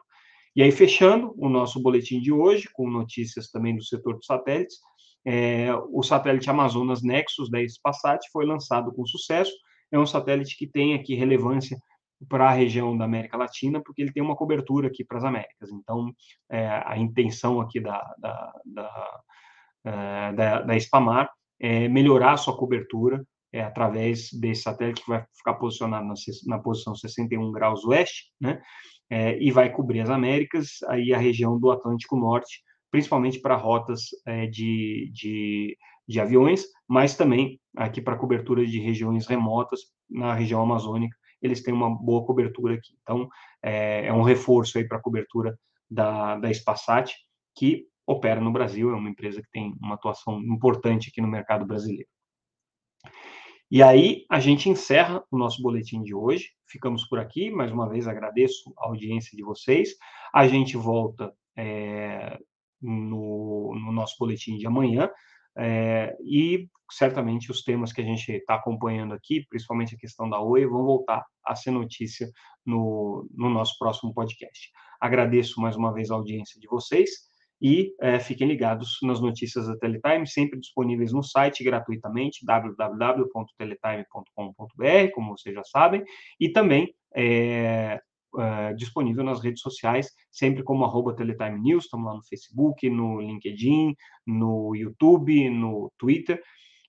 E 0.54 0.62
aí, 0.62 0.70
fechando 0.70 1.32
o 1.38 1.48
nosso 1.48 1.80
boletim 1.80 2.20
de 2.20 2.32
hoje, 2.32 2.68
com 2.72 2.90
notícias 2.90 3.50
também 3.50 3.76
do 3.76 3.84
setor 3.84 4.14
dos 4.16 4.26
satélites, 4.26 4.76
é, 5.26 5.68
o 5.90 6.02
satélite 6.02 6.48
Amazonas 6.48 7.02
Nexus 7.02 7.50
da 7.50 7.58
Spasat 7.66 8.20
foi 8.32 8.46
lançado 8.46 8.92
com 8.92 9.06
sucesso. 9.06 9.52
É 9.90 9.98
um 9.98 10.06
satélite 10.06 10.56
que 10.56 10.66
tem 10.66 10.94
aqui 10.94 11.14
relevância 11.14 11.76
para 12.28 12.48
a 12.48 12.52
região 12.52 12.96
da 12.96 13.04
América 13.04 13.36
Latina, 13.36 13.80
porque 13.84 14.02
ele 14.02 14.12
tem 14.12 14.22
uma 14.22 14.36
cobertura 14.36 14.88
aqui 14.88 15.04
para 15.04 15.18
as 15.18 15.24
Américas. 15.24 15.70
Então, 15.70 16.12
é, 16.50 16.66
a 16.84 16.96
intenção 16.98 17.60
aqui 17.60 17.80
da, 17.80 18.00
da, 18.18 18.52
da, 18.64 19.20
é, 19.84 20.32
da, 20.32 20.62
da 20.62 20.80
Spamar 20.80 21.30
é 21.60 21.88
melhorar 21.88 22.32
a 22.32 22.36
sua 22.36 22.56
cobertura 22.56 23.24
é, 23.52 23.62
através 23.62 24.30
desse 24.32 24.62
satélite 24.62 25.02
que 25.02 25.10
vai 25.10 25.24
ficar 25.36 25.54
posicionado 25.54 26.06
na, 26.06 26.14
na 26.46 26.58
posição 26.58 26.94
61 26.94 27.50
graus 27.52 27.84
oeste, 27.84 28.30
né? 28.40 28.60
É, 29.10 29.42
e 29.42 29.50
vai 29.50 29.72
cobrir 29.72 30.00
as 30.00 30.10
Américas, 30.10 30.82
aí 30.88 31.14
a 31.14 31.18
região 31.18 31.58
do 31.58 31.70
Atlântico 31.70 32.14
Norte, 32.14 32.62
principalmente 32.90 33.40
para 33.40 33.56
rotas 33.56 34.08
é, 34.26 34.46
de, 34.46 35.10
de, 35.12 35.76
de, 36.06 36.20
aviões, 36.20 36.64
mas 36.88 37.16
também 37.16 37.60
aqui 37.76 38.00
para 38.00 38.16
cobertura 38.16 38.64
de 38.66 38.80
regiões 38.80 39.26
remotas, 39.26 39.80
na 40.08 40.34
região 40.34 40.62
amazônica, 40.62 41.16
eles 41.40 41.62
têm 41.62 41.74
uma 41.74 41.90
boa 41.90 42.24
cobertura 42.24 42.74
aqui. 42.74 42.94
Então, 43.02 43.28
é, 43.62 44.06
é 44.06 44.12
um 44.12 44.22
reforço 44.22 44.78
aí 44.78 44.86
para 44.86 44.98
a 44.98 45.02
cobertura 45.02 45.58
da, 45.90 46.36
da 46.36 46.52
Spasat, 46.52 47.12
que 47.54 47.86
opera 48.06 48.40
no 48.40 48.52
Brasil, 48.52 48.90
é 48.90 48.94
uma 48.94 49.10
empresa 49.10 49.42
que 49.42 49.50
tem 49.50 49.74
uma 49.80 49.94
atuação 49.94 50.40
importante 50.40 51.10
aqui 51.10 51.20
no 51.20 51.28
mercado 51.28 51.66
brasileiro. 51.66 52.08
E 53.70 53.82
aí 53.82 54.24
a 54.30 54.40
gente 54.40 54.70
encerra 54.70 55.22
o 55.30 55.36
nosso 55.36 55.62
boletim 55.62 56.02
de 56.02 56.14
hoje. 56.14 56.48
Ficamos 56.66 57.06
por 57.06 57.18
aqui. 57.18 57.50
Mais 57.50 57.70
uma 57.70 57.86
vez 57.86 58.08
agradeço 58.08 58.72
a 58.78 58.86
audiência 58.86 59.36
de 59.36 59.42
vocês. 59.42 59.90
A 60.32 60.48
gente 60.48 60.74
volta 60.74 61.34
é, 61.54 62.38
no, 62.80 63.74
no 63.74 63.92
nosso 63.92 64.16
boletim 64.18 64.56
de 64.56 64.66
amanhã. 64.66 65.10
É, 65.56 66.16
e 66.22 66.68
certamente 66.90 67.50
os 67.50 67.62
temas 67.62 67.92
que 67.92 68.00
a 68.00 68.04
gente 68.04 68.30
está 68.30 68.54
acompanhando 68.54 69.12
aqui, 69.12 69.44
principalmente 69.48 69.94
a 69.94 69.98
questão 69.98 70.28
da 70.28 70.40
Oi, 70.40 70.66
vão 70.66 70.84
voltar 70.84 71.24
a 71.44 71.54
ser 71.54 71.70
notícia 71.70 72.28
no, 72.64 73.28
no 73.34 73.50
nosso 73.50 73.76
próximo 73.78 74.14
podcast. 74.14 74.70
Agradeço 75.00 75.60
mais 75.60 75.76
uma 75.76 75.92
vez 75.92 76.10
a 76.10 76.14
audiência 76.14 76.60
de 76.60 76.66
vocês 76.66 77.10
e 77.60 77.92
é, 78.00 78.20
fiquem 78.20 78.46
ligados 78.46 78.98
nas 79.02 79.20
notícias 79.20 79.66
da 79.66 79.76
Teletime, 79.76 80.28
sempre 80.28 80.60
disponíveis 80.60 81.12
no 81.12 81.22
site 81.22 81.64
gratuitamente, 81.64 82.46
www.teletime.com.br, 82.46 85.12
como 85.12 85.36
vocês 85.36 85.54
já 85.54 85.64
sabem, 85.64 86.02
e 86.38 86.50
também 86.50 86.94
é, 87.14 88.00
uh, 88.38 88.74
disponível 88.76 89.24
nas 89.24 89.42
redes 89.42 89.60
sociais, 89.60 90.10
sempre 90.30 90.62
como 90.62 90.84
arroba 90.84 91.14
Teletime 91.14 91.60
News, 91.60 91.84
estamos 91.84 92.06
lá 92.06 92.14
no 92.14 92.24
Facebook, 92.24 92.88
no 92.88 93.20
LinkedIn, 93.20 93.94
no 94.26 94.74
YouTube, 94.74 95.50
no 95.50 95.92
Twitter. 95.98 96.40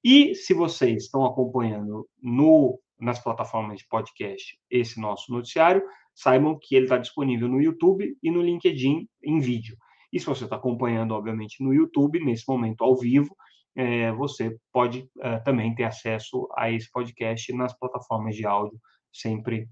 E 0.04 0.36
se 0.36 0.54
vocês 0.54 1.04
estão 1.04 1.26
acompanhando 1.26 2.08
no, 2.22 2.80
nas 3.00 3.22
plataformas 3.22 3.80
de 3.80 3.88
podcast 3.88 4.58
esse 4.70 5.00
nosso 5.00 5.32
noticiário, 5.32 5.84
saibam 6.14 6.58
que 6.62 6.76
ele 6.76 6.86
está 6.86 6.98
disponível 6.98 7.48
no 7.48 7.62
YouTube 7.62 8.16
e 8.22 8.32
no 8.32 8.42
LinkedIn 8.42 9.08
em 9.24 9.40
vídeo. 9.40 9.76
E 10.12 10.20
se 10.20 10.26
você 10.26 10.46
está 10.46 10.56
acompanhando, 10.56 11.14
obviamente, 11.14 11.64
no 11.64 11.74
YouTube, 11.74 12.24
nesse 12.24 12.46
momento 12.48 12.84
ao 12.84 12.96
vivo, 12.96 13.36
é, 13.76 14.12
você 14.14 14.58
pode 14.72 15.08
é, 15.22 15.40
também 15.40 15.74
ter 15.76 15.84
acesso 15.84 16.48
a 16.58 16.72
esse 16.72 16.92
podcast 16.92 17.54
nas 17.54 17.78
plataformas 17.78 18.36
de 18.36 18.46
áudio, 18.46 18.80
sempre 19.12 19.68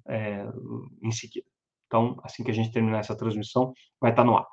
em 1.02 1.12
seguida. 1.12 1.48
Então, 1.88 2.17
assim 2.23 2.43
que 2.43 2.52
a 2.52 2.54
gente 2.54 2.71
terminar 2.71 3.00
essa 3.00 3.17
transmissão, 3.17 3.73
vai 4.00 4.12
estar 4.12 4.23
no 4.23 4.38
ar. 4.38 4.45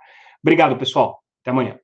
Obrigado, 0.43 0.79
pessoal. 0.79 1.21
Até 1.43 1.51
amanhã. 1.51 1.79